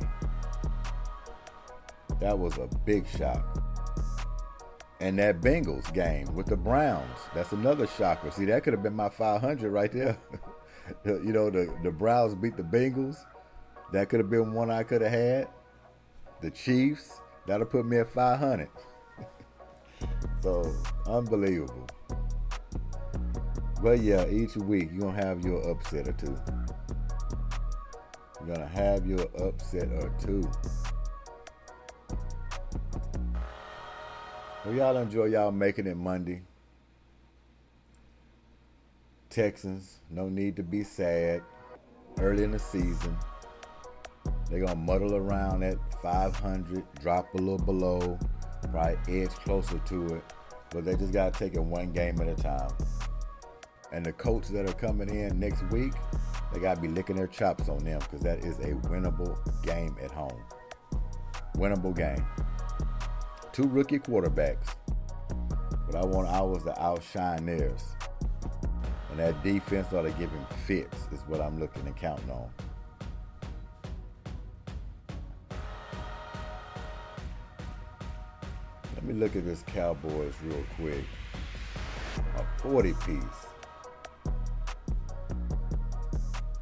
That 2.19 2.37
was 2.37 2.57
a 2.57 2.67
big 2.85 3.07
shock. 3.07 3.66
And 4.99 5.19
that 5.19 5.41
Bengals 5.41 5.93
game 5.93 6.33
with 6.33 6.47
the 6.47 6.57
Browns, 6.57 7.19
that's 7.35 7.51
another 7.51 7.85
shocker. 7.85 8.31
See, 8.31 8.45
that 8.45 8.63
could 8.63 8.73
have 8.73 8.81
been 8.81 8.95
my 8.95 9.09
500 9.09 9.71
right 9.71 9.91
there. 9.91 10.17
you 11.05 11.33
know, 11.33 11.49
the, 11.49 11.71
the 11.83 11.91
Browns 11.91 12.33
beat 12.33 12.57
the 12.57 12.63
Bengals. 12.63 13.17
That 13.91 14.09
could 14.09 14.19
have 14.19 14.29
been 14.29 14.53
one 14.53 14.71
I 14.71 14.83
could 14.83 15.01
have 15.01 15.11
had. 15.11 15.47
The 16.41 16.49
Chiefs, 16.49 17.21
that'll 17.45 17.67
put 17.67 17.85
me 17.85 17.97
at 17.99 18.09
500. 18.11 18.69
so, 20.41 20.75
unbelievable. 21.05 21.87
But 23.81 24.01
yeah, 24.01 24.27
each 24.27 24.55
week 24.55 24.89
you're 24.91 25.01
going 25.01 25.15
to 25.15 25.25
have 25.25 25.45
your 25.45 25.61
upset 25.69 26.07
or 26.07 26.13
two. 26.13 26.35
You're 28.39 28.55
going 28.55 28.59
to 28.59 28.67
have 28.67 29.05
your 29.05 29.27
upset 29.39 29.89
or 29.91 30.11
two. 30.19 30.49
Well, 34.65 34.73
y'all 34.73 34.97
enjoy 34.97 35.25
y'all 35.25 35.51
making 35.51 35.85
it 35.85 35.95
Monday. 35.95 36.41
Texans, 39.29 39.99
no 40.09 40.29
need 40.29 40.55
to 40.55 40.63
be 40.63 40.83
sad. 40.83 41.43
Early 42.19 42.43
in 42.43 42.51
the 42.51 42.59
season, 42.59 43.15
they're 44.49 44.65
gonna 44.65 44.75
muddle 44.75 45.15
around 45.15 45.63
at 45.63 45.77
500, 46.01 46.83
drop 46.99 47.31
a 47.35 47.37
little 47.37 47.59
below, 47.59 48.17
probably 48.71 49.21
edge 49.21 49.29
closer 49.29 49.77
to 49.77 50.15
it, 50.15 50.23
but 50.71 50.83
they 50.83 50.95
just 50.95 51.13
gotta 51.13 51.37
take 51.37 51.53
it 51.53 51.61
one 51.61 51.91
game 51.91 52.19
at 52.19 52.27
a 52.27 52.35
time. 52.35 52.71
And 53.91 54.03
the 54.03 54.11
coaches 54.11 54.49
that 54.49 54.67
are 54.67 54.73
coming 54.73 55.09
in 55.09 55.39
next 55.39 55.61
week, 55.69 55.93
they 56.51 56.59
gotta 56.59 56.81
be 56.81 56.87
licking 56.87 57.15
their 57.15 57.27
chops 57.27 57.69
on 57.69 57.77
them 57.85 57.99
because 57.99 58.21
that 58.21 58.43
is 58.43 58.57
a 58.59 58.73
winnable 58.89 59.37
game 59.63 59.95
at 60.03 60.11
home. 60.11 60.41
Winnable 61.55 61.95
game 61.95 62.25
two 63.57 63.67
rookie 63.69 63.97
quarterbacks, 63.97 64.75
but 65.87 65.95
I 65.95 66.05
want 66.05 66.27
ours 66.27 66.61
to 66.65 66.79
outshine 66.79 67.43
theirs. 67.47 67.81
And 69.09 69.17
that 69.17 69.43
defense 69.43 69.91
ought 69.93 70.03
to 70.03 70.11
give 70.11 70.29
him 70.29 70.45
fits, 70.67 70.95
is 71.11 71.21
what 71.21 71.41
I'm 71.41 71.59
looking 71.59 71.81
and 71.87 71.95
counting 71.97 72.29
on. 72.29 72.51
Let 78.93 79.03
me 79.03 79.15
look 79.15 79.35
at 79.35 79.43
this 79.43 79.63
Cowboys 79.65 80.35
real 80.43 80.63
quick. 80.75 81.05
A 82.35 82.61
40 82.61 82.93
piece. 83.07 83.23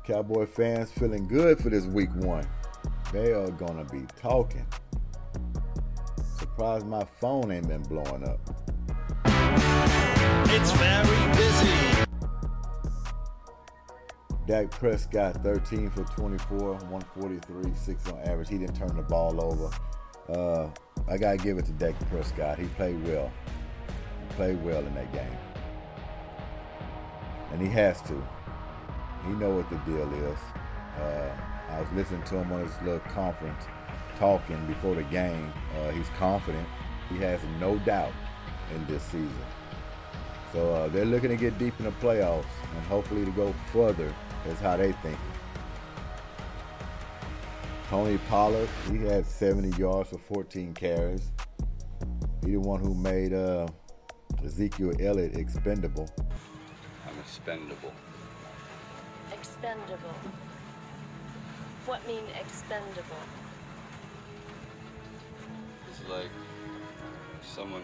Cowboy 0.05 0.45
fans 0.45 0.93
feeling 0.93 1.27
good 1.27 1.60
for 1.60 1.69
this 1.69 1.88
week 1.88 2.15
one. 2.15 2.47
They 3.12 3.34
are 3.34 3.51
going 3.51 3.86
to 3.86 3.93
be 3.93 4.05
talking 4.21 4.65
surprised 6.55 6.87
my 6.87 7.03
phone 7.19 7.51
ain't 7.51 7.67
been 7.67 7.81
blowing 7.83 8.23
up. 8.23 8.39
It's 10.47 10.71
very 10.71 11.35
busy. 11.35 12.05
Dak 14.47 14.71
Prescott, 14.71 15.43
13 15.43 15.89
for 15.89 16.05
24, 16.05 16.75
143, 16.75 17.73
6 17.73 18.07
on 18.07 18.19
average. 18.19 18.47
He 18.47 18.57
didn't 18.57 18.77
turn 18.77 18.95
the 18.95 19.01
ball 19.01 19.43
over. 19.43 19.69
Uh, 20.29 20.69
I 21.09 21.17
got 21.17 21.37
to 21.37 21.37
give 21.43 21.57
it 21.57 21.65
to 21.65 21.73
Dak 21.73 21.93
Prescott. 22.09 22.57
He 22.57 22.67
played 22.67 23.05
well. 23.05 23.29
He 24.21 24.35
played 24.35 24.63
well 24.63 24.79
in 24.79 24.95
that 24.95 25.11
game. 25.11 25.37
And 27.51 27.61
he 27.61 27.67
has 27.67 28.01
to. 28.03 28.13
He 29.27 29.33
know 29.33 29.49
what 29.49 29.69
the 29.69 29.75
deal 29.79 30.09
is. 30.13 30.39
Uh, 31.01 31.35
I 31.71 31.81
was 31.81 31.89
listening 31.91 32.23
to 32.23 32.37
him 32.37 32.49
on 32.53 32.65
his 32.65 32.81
little 32.81 32.99
conference 32.99 33.65
talking 34.17 34.65
before 34.67 34.95
the 34.95 35.04
game. 35.04 35.51
Uh, 35.78 35.91
he's 35.91 36.10
confident. 36.17 36.67
He 37.10 37.17
has 37.17 37.39
no 37.60 37.78
doubt 37.80 38.13
in 38.73 38.86
this 38.88 39.04
season. 39.04 39.45
So 40.54 40.73
uh, 40.73 40.88
they're 40.88 41.06
looking 41.06 41.30
to 41.30 41.36
get 41.36 41.58
deep 41.60 41.73
in 41.80 41.86
the 41.86 41.91
playoffs 41.91 42.45
and 42.75 42.86
hopefully 42.86 43.25
to 43.25 43.32
go 43.32 43.54
further. 43.71 44.13
Is 44.47 44.60
how 44.60 44.78
they 44.78 44.91
think. 44.91 45.17
Tony 47.89 48.19
Pollard, 48.30 48.69
he 48.91 48.97
had 48.99 49.25
70 49.25 49.75
yards 49.80 50.10
for 50.10 50.19
14 50.19 50.73
carries. 50.75 51.32
He 52.43 52.51
the 52.51 52.60
one 52.60 52.80
who 52.80 52.93
made 52.93 53.34
uh, 53.34 53.67
Ezekiel 54.43 54.91
Elliott 54.99 55.36
expendable. 55.36 56.08
I'm 57.08 57.19
expendable. 57.19 57.91
expendable. 59.34 60.15
What 61.86 62.06
mean 62.08 62.23
expendable? 62.39 63.17
Like 66.09 66.29
someone 67.41 67.81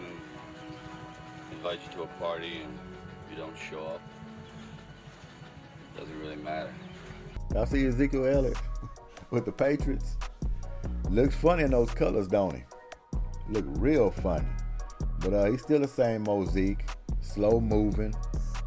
invites 1.51 1.81
you 1.85 1.93
to 1.93 2.03
a 2.03 2.07
party 2.19 2.61
and 2.63 2.77
you 3.29 3.37
don't 3.37 3.55
show 3.69 3.79
up. 3.85 4.01
It 5.95 5.99
Doesn't 5.99 6.19
really 6.19 6.35
matter. 6.37 6.73
Y'all 7.53 7.65
see 7.65 7.85
Ezekiel 7.85 8.25
Elliott 8.25 8.57
with 9.31 9.45
the 9.45 9.51
Patriots? 9.51 10.17
Looks 11.09 11.35
funny 11.35 11.63
in 11.63 11.71
those 11.71 11.91
colors, 11.91 12.27
don't 12.27 12.55
he? 12.55 12.63
Look 13.49 13.65
real 13.67 14.11
funny. 14.11 14.47
But 15.19 15.33
uh, 15.33 15.51
he's 15.51 15.61
still 15.61 15.79
the 15.79 15.87
same 15.87 16.25
Zeke, 16.47 16.85
slow 17.19 17.59
moving, 17.59 18.13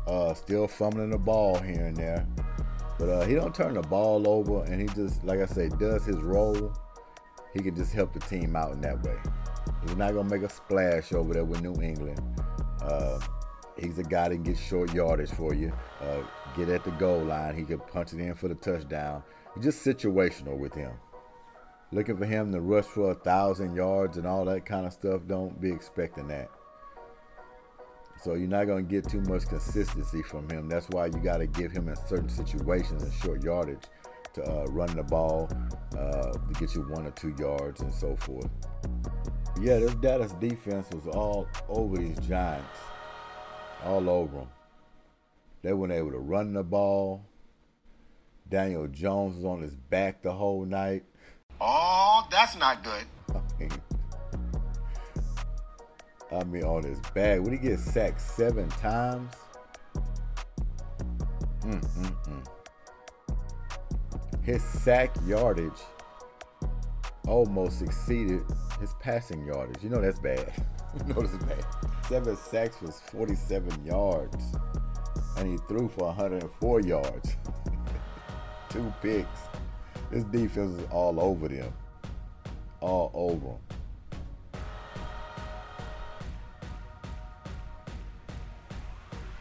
uh, 0.06 0.34
still 0.34 0.68
fumbling 0.68 1.10
the 1.10 1.18
ball 1.18 1.58
here 1.58 1.86
and 1.86 1.96
there. 1.96 2.26
But 2.98 3.08
uh, 3.08 3.26
he 3.26 3.34
don't 3.34 3.54
turn 3.54 3.74
the 3.74 3.82
ball 3.82 4.28
over, 4.28 4.64
and 4.64 4.80
he 4.80 4.86
just, 4.94 5.24
like 5.24 5.40
I 5.40 5.46
say, 5.46 5.68
does 5.68 6.04
his 6.04 6.16
role. 6.16 6.72
He 7.54 7.62
can 7.62 7.74
just 7.76 7.92
help 7.92 8.12
the 8.12 8.20
team 8.20 8.56
out 8.56 8.72
in 8.72 8.80
that 8.82 9.02
way. 9.02 9.16
He's 9.82 9.96
not 9.96 10.12
gonna 10.12 10.28
make 10.28 10.42
a 10.42 10.48
splash 10.48 11.12
over 11.12 11.32
there 11.32 11.44
with 11.44 11.62
New 11.62 11.80
England. 11.80 12.20
Uh, 12.82 13.20
he's 13.78 13.98
a 13.98 14.02
guy 14.02 14.28
that 14.28 14.34
can 14.34 14.42
get 14.42 14.58
short 14.58 14.92
yardage 14.92 15.30
for 15.30 15.54
you. 15.54 15.72
Uh, 16.00 16.22
get 16.56 16.68
at 16.68 16.84
the 16.84 16.90
goal 16.92 17.22
line. 17.22 17.56
He 17.56 17.64
can 17.64 17.78
punch 17.78 18.12
it 18.12 18.18
in 18.18 18.34
for 18.34 18.48
the 18.48 18.56
touchdown. 18.56 19.22
He's 19.54 19.64
just 19.64 19.86
situational 19.86 20.58
with 20.58 20.74
him. 20.74 20.92
Looking 21.92 22.16
for 22.16 22.26
him 22.26 22.50
to 22.52 22.60
rush 22.60 22.86
for 22.86 23.12
a 23.12 23.14
thousand 23.14 23.76
yards 23.76 24.16
and 24.16 24.26
all 24.26 24.44
that 24.46 24.66
kind 24.66 24.84
of 24.84 24.92
stuff. 24.92 25.22
Don't 25.28 25.60
be 25.60 25.70
expecting 25.70 26.26
that. 26.28 26.50
So 28.22 28.34
you're 28.34 28.48
not 28.48 28.66
going 28.66 28.86
to 28.86 28.90
get 28.90 29.08
too 29.08 29.20
much 29.22 29.46
consistency 29.46 30.22
from 30.22 30.48
him. 30.48 30.68
That's 30.68 30.88
why 30.88 31.06
you 31.06 31.18
got 31.18 31.38
to 31.38 31.46
give 31.46 31.70
him 31.70 31.88
in 31.88 31.96
certain 32.08 32.28
situations 32.28 33.02
and 33.02 33.12
short 33.12 33.44
yardage 33.44 33.82
to 34.34 34.42
uh, 34.42 34.64
run 34.66 34.94
the 34.96 35.02
ball 35.02 35.48
uh, 35.98 36.32
to 36.32 36.60
get 36.60 36.74
you 36.74 36.82
one 36.82 37.06
or 37.06 37.10
two 37.12 37.34
yards 37.38 37.80
and 37.80 37.92
so 37.92 38.16
forth. 38.16 38.48
Yeah, 39.60 39.78
this 39.78 39.94
Dallas 39.94 40.32
defense 40.32 40.88
was 40.92 41.06
all 41.06 41.46
over 41.68 41.96
these 41.96 42.18
Giants, 42.20 42.66
all 43.84 44.10
over 44.10 44.38
them. 44.38 44.48
They 45.62 45.72
weren't 45.72 45.92
able 45.92 46.10
to 46.10 46.18
run 46.18 46.52
the 46.52 46.64
ball. 46.64 47.24
Daniel 48.50 48.86
Jones 48.88 49.36
was 49.36 49.44
on 49.44 49.62
his 49.62 49.74
back 49.74 50.22
the 50.22 50.32
whole 50.32 50.64
night. 50.64 51.04
Oh, 51.60 52.26
that's 52.30 52.56
not 52.56 52.84
good. 52.84 53.70
I 56.32 56.44
mean, 56.44 56.64
on 56.64 56.82
his 56.82 56.98
back. 57.14 57.40
When 57.40 57.52
he 57.52 57.58
get 57.58 57.78
sacked 57.78 58.20
seven 58.20 58.68
times? 58.70 59.32
Mm-mm-mm. 61.60 62.46
His 64.44 64.62
sack 64.62 65.10
yardage 65.26 65.80
almost 67.26 67.80
exceeded 67.80 68.42
his 68.78 68.92
passing 69.00 69.46
yardage. 69.46 69.82
You 69.82 69.88
know 69.88 70.02
that's 70.02 70.18
bad. 70.18 70.52
you 71.08 71.14
know 71.14 71.22
that's 71.22 71.42
bad. 71.44 71.64
Seven 72.08 72.36
sacks 72.36 72.82
was 72.82 73.00
47 73.10 73.86
yards. 73.86 74.44
And 75.38 75.50
he 75.50 75.56
threw 75.66 75.88
for 75.88 76.04
104 76.08 76.80
yards. 76.82 77.36
Two 78.68 78.92
picks. 79.00 79.40
This 80.10 80.24
defense 80.24 80.78
is 80.78 80.86
all 80.90 81.18
over 81.18 81.48
them. 81.48 81.72
All 82.80 83.10
over 83.14 83.46
them. 83.46 84.60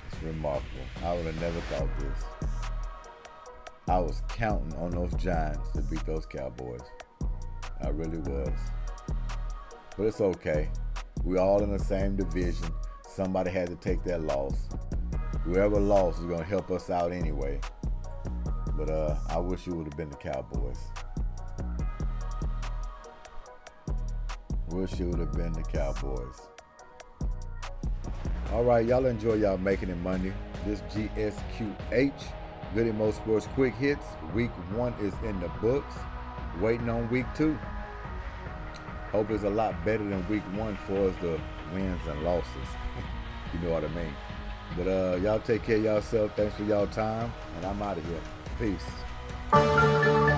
It's 0.08 0.24
remarkable. 0.24 0.70
I 1.04 1.14
would 1.14 1.26
have 1.26 1.42
never 1.42 1.60
thought 1.62 1.90
this. 2.00 2.33
I 3.94 4.00
was 4.00 4.24
counting 4.28 4.76
on 4.80 4.90
those 4.90 5.14
Giants 5.22 5.70
to 5.74 5.84
beat 5.84 6.04
those 6.08 6.26
Cowboys. 6.26 6.82
I 7.80 7.90
really 7.90 8.18
was. 8.18 8.50
But 9.96 10.08
it's 10.08 10.20
okay. 10.20 10.72
We're 11.24 11.38
all 11.38 11.62
in 11.62 11.72
the 11.72 11.78
same 11.78 12.16
division. 12.16 12.70
Somebody 13.08 13.52
had 13.52 13.68
to 13.68 13.76
take 13.76 14.04
that 14.06 14.24
loss. 14.24 14.68
Whoever 15.44 15.80
lost 15.80 16.22
is 16.22 16.26
going 16.26 16.40
to 16.40 16.46
help 16.46 16.72
us 16.72 16.90
out 16.90 17.12
anyway. 17.12 17.60
But 18.76 18.90
uh, 18.90 19.16
I 19.30 19.38
wish 19.38 19.68
it 19.68 19.74
would 19.74 19.86
have 19.86 19.96
been 19.96 20.10
the 20.10 20.16
Cowboys. 20.16 20.80
Wish 24.70 25.00
it 25.00 25.06
would 25.06 25.20
have 25.20 25.34
been 25.34 25.54
the 25.54 25.62
Cowboys. 25.62 26.42
All 28.52 28.64
right, 28.64 28.84
y'all 28.84 29.06
enjoy 29.06 29.36
y'all 29.36 29.60
making 29.60 29.90
it 29.90 29.98
Monday. 29.98 30.34
This 30.66 30.82
GSQH, 30.92 32.24
Goodymo 32.74 33.14
Sports 33.14 33.48
Quick 33.54 33.76
Hits. 33.76 34.06
Week 34.34 34.50
one 34.74 34.94
is 35.00 35.14
in 35.24 35.40
the 35.40 35.48
books. 35.62 35.94
Waiting 36.60 36.90
on 36.90 37.10
week 37.10 37.26
two. 37.36 37.58
Hope 39.12 39.30
it's 39.30 39.44
a 39.44 39.50
lot 39.50 39.74
better 39.86 40.04
than 40.04 40.28
week 40.28 40.42
one 40.56 40.76
for 40.88 41.10
us 41.10 41.16
the 41.22 41.40
wins 41.74 42.02
and 42.08 42.24
losses. 42.24 42.48
you 43.54 43.60
know 43.60 43.72
what 43.72 43.84
I 43.84 43.90
mean. 43.90 44.14
But 44.76 44.88
uh, 44.88 45.18
y'all 45.18 45.40
take 45.40 45.64
care 45.64 45.78
of 45.78 45.84
yourself. 45.84 46.36
Thanks 46.36 46.56
for 46.56 46.64
y'all 46.64 46.88
time, 46.88 47.32
and 47.58 47.66
I'm 47.66 47.82
out 47.82 47.98
of 47.98 48.06
here. 48.06 48.22
Peace. 49.52 50.32